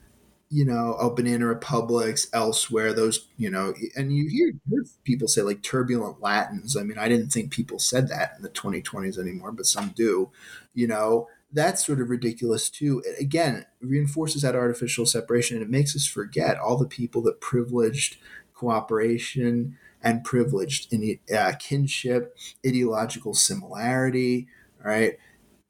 [0.50, 5.42] you know, oh, banana republics elsewhere, those, you know, and you hear, hear people say
[5.42, 6.76] like turbulent Latins.
[6.76, 10.30] I mean, I didn't think people said that in the 2020s anymore, but some do,
[10.74, 13.02] you know, that's sort of ridiculous too.
[13.04, 17.40] It, again, reinforces that artificial separation and it makes us forget all the people that
[17.40, 18.16] privileged
[18.54, 24.46] cooperation and privileged in uh, kinship, ideological similarity,
[24.84, 25.18] right?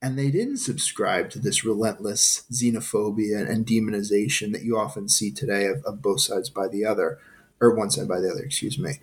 [0.05, 5.65] And they didn't subscribe to this relentless xenophobia and demonization that you often see today
[5.65, 7.19] of, of both sides by the other,
[7.59, 9.01] or one side by the other, excuse me.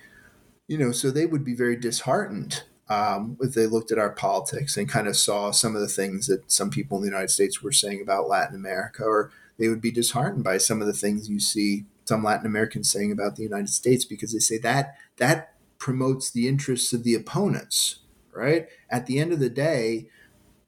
[0.67, 4.77] You know, so they would be very disheartened um, if they looked at our politics
[4.77, 7.63] and kind of saw some of the things that some people in the United States
[7.63, 11.31] were saying about Latin America, or they would be disheartened by some of the things
[11.31, 15.55] you see some Latin Americans saying about the United States because they say that that
[15.79, 18.01] promotes the interests of the opponents,
[18.33, 18.67] right?
[18.87, 20.05] At the end of the day,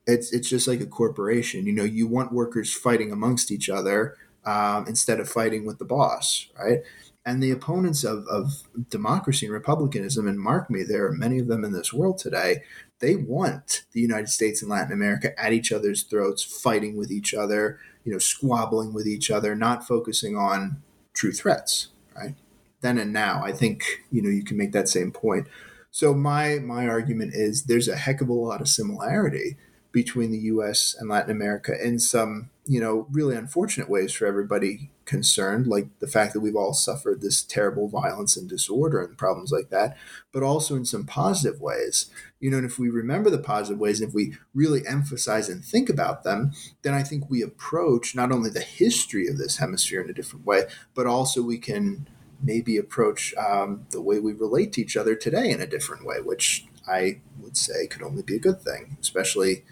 [0.06, 1.66] it's it's just like a corporation.
[1.66, 5.86] You know, you want workers fighting amongst each other um, instead of fighting with the
[5.86, 6.80] boss, right?
[7.26, 11.48] And the opponents of, of democracy and republicanism, and mark me, there are many of
[11.48, 12.64] them in this world today.
[13.00, 17.34] They want the United States and Latin America at each other's throats, fighting with each
[17.34, 20.82] other, you know, squabbling with each other, not focusing on
[21.14, 22.36] true threats, right?
[22.82, 25.48] Then and now, I think you know you can make that same point.
[25.92, 29.56] So my my argument is there's a heck of a lot of similarity
[29.94, 30.96] between the U.S.
[31.00, 36.08] and Latin America in some, you know, really unfortunate ways for everybody concerned, like the
[36.08, 39.96] fact that we've all suffered this terrible violence and disorder and problems like that,
[40.32, 42.10] but also in some positive ways.
[42.40, 45.64] You know, and if we remember the positive ways and if we really emphasize and
[45.64, 46.52] think about them,
[46.82, 50.46] then I think we approach not only the history of this hemisphere in a different
[50.46, 50.64] way,
[50.96, 52.08] but also we can
[52.42, 56.20] maybe approach um, the way we relate to each other today in a different way,
[56.20, 59.64] which I would say could only be a good thing, especially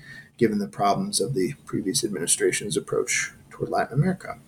[0.41, 4.39] given the problems of the previous administration's approach toward Latin America.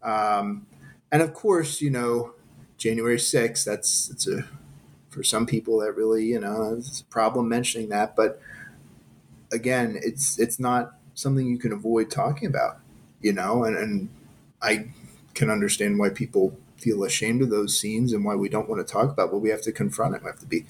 [0.00, 0.68] Um,
[1.10, 2.34] and of course, you know,
[2.78, 4.44] January 6th, that's, it's a,
[5.10, 8.40] for some people that really, you know, it's a problem mentioning that, but
[9.50, 12.78] again, it's, it's not something you can avoid talking about,
[13.20, 14.10] you know, and, and
[14.62, 14.92] I
[15.34, 18.92] can understand why people feel ashamed of those scenes and why we don't want to
[18.92, 20.22] talk about, but we have to confront it.
[20.22, 20.66] We have to be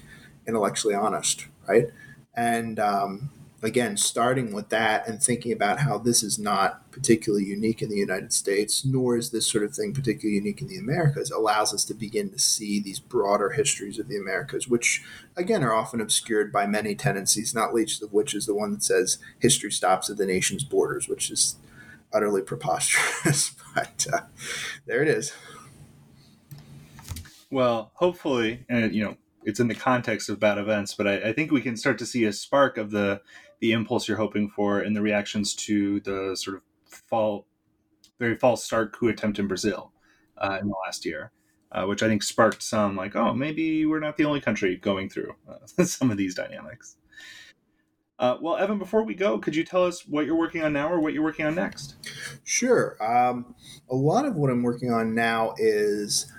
[0.46, 1.90] intellectually honest, right?
[2.34, 3.30] And, um,
[3.62, 7.96] again, starting with that and thinking about how this is not particularly unique in the
[7.96, 11.84] United States, nor is this sort of thing particularly unique in the Americas, allows us
[11.84, 15.04] to begin to see these broader histories of the Americas, which,
[15.36, 18.82] again, are often obscured by many tendencies, not least of which is the one that
[18.82, 21.56] says history stops at the nation's borders, which is
[22.12, 23.54] utterly preposterous.
[23.74, 24.20] but uh,
[24.86, 25.32] there it is.
[27.48, 31.32] Well, hopefully, and you know, it's in the context of bad events, but I, I,
[31.32, 33.20] think we can start to see a spark of the
[33.62, 37.46] the impulse you're hoping for in the reactions to the sort of fall,
[38.18, 39.92] very false start coup attempt in Brazil
[40.38, 41.30] uh, in the last year,
[41.70, 45.08] uh, which I think sparked some like, oh, maybe we're not the only country going
[45.08, 46.96] through uh, some of these dynamics.
[48.18, 50.90] Uh, well, Evan, before we go, could you tell us what you're working on now
[50.92, 51.94] or what you're working on next?
[52.42, 52.96] Sure.
[53.00, 53.54] Um,
[53.88, 56.32] a lot of what I'm working on now is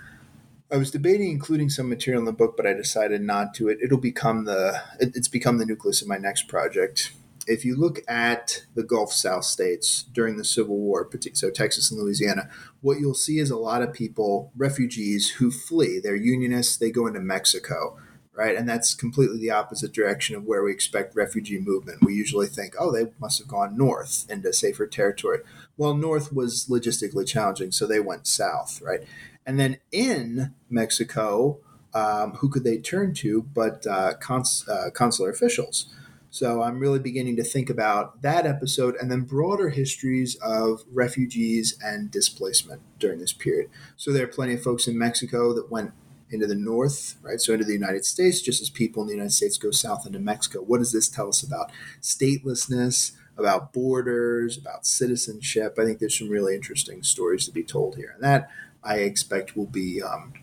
[0.74, 3.68] I was debating including some material in the book, but I decided not to.
[3.68, 7.12] It it'll become the it, it's become the nucleus of my next project.
[7.46, 12.00] If you look at the Gulf South states during the Civil War, so Texas and
[12.00, 12.48] Louisiana,
[12.80, 16.00] what you'll see is a lot of people, refugees who flee.
[16.00, 16.76] They're unionists.
[16.76, 17.96] They go into Mexico
[18.36, 18.56] right?
[18.56, 22.04] And that's completely the opposite direction of where we expect refugee movement.
[22.04, 25.38] We usually think, oh, they must have gone north into safer territory.
[25.76, 29.04] Well, north was logistically challenging, so they went south, right?
[29.46, 31.58] And then in Mexico,
[31.92, 35.94] um, who could they turn to but uh, cons- uh, consular officials?
[36.30, 41.78] So I'm really beginning to think about that episode and then broader histories of refugees
[41.80, 43.70] and displacement during this period.
[43.96, 45.92] So there are plenty of folks in Mexico that went
[46.30, 47.40] into the north, right?
[47.40, 50.18] So into the United States, just as people in the United States go south into
[50.18, 50.58] Mexico.
[50.58, 51.70] What does this tell us about
[52.02, 55.78] statelessness, about borders, about citizenship?
[55.78, 58.10] I think there's some really interesting stories to be told here.
[58.12, 58.50] And that
[58.84, 60.34] I expect will be, um,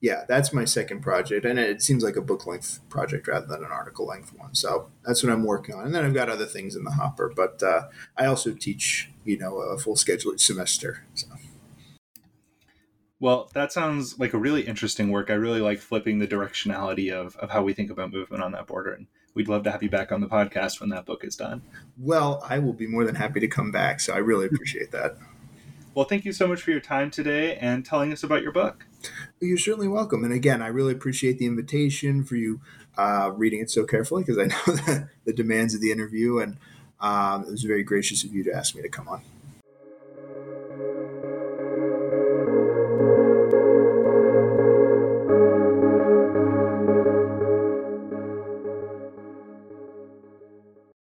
[0.00, 1.44] yeah, that's my second project.
[1.44, 4.54] And it seems like a book length project rather than an article length one.
[4.54, 5.86] So that's what I'm working on.
[5.86, 9.38] And then I've got other things in the hopper, but uh, I also teach, you
[9.38, 11.04] know, a full schedule each semester.
[11.14, 11.26] So.
[13.20, 15.30] Well, that sounds like a really interesting work.
[15.30, 18.66] I really like flipping the directionality of, of how we think about movement on that
[18.66, 18.92] border.
[18.92, 21.62] And we'd love to have you back on the podcast when that book is done.
[21.96, 24.00] Well, I will be more than happy to come back.
[24.00, 25.16] So I really appreciate that.
[25.94, 28.86] Well, thank you so much for your time today and telling us about your book.
[29.40, 30.24] You're certainly welcome.
[30.24, 32.60] And again, I really appreciate the invitation for you
[32.96, 36.38] uh, reading it so carefully because I know the demands of the interview.
[36.38, 36.56] And
[37.00, 39.22] um, it was very gracious of you to ask me to come on.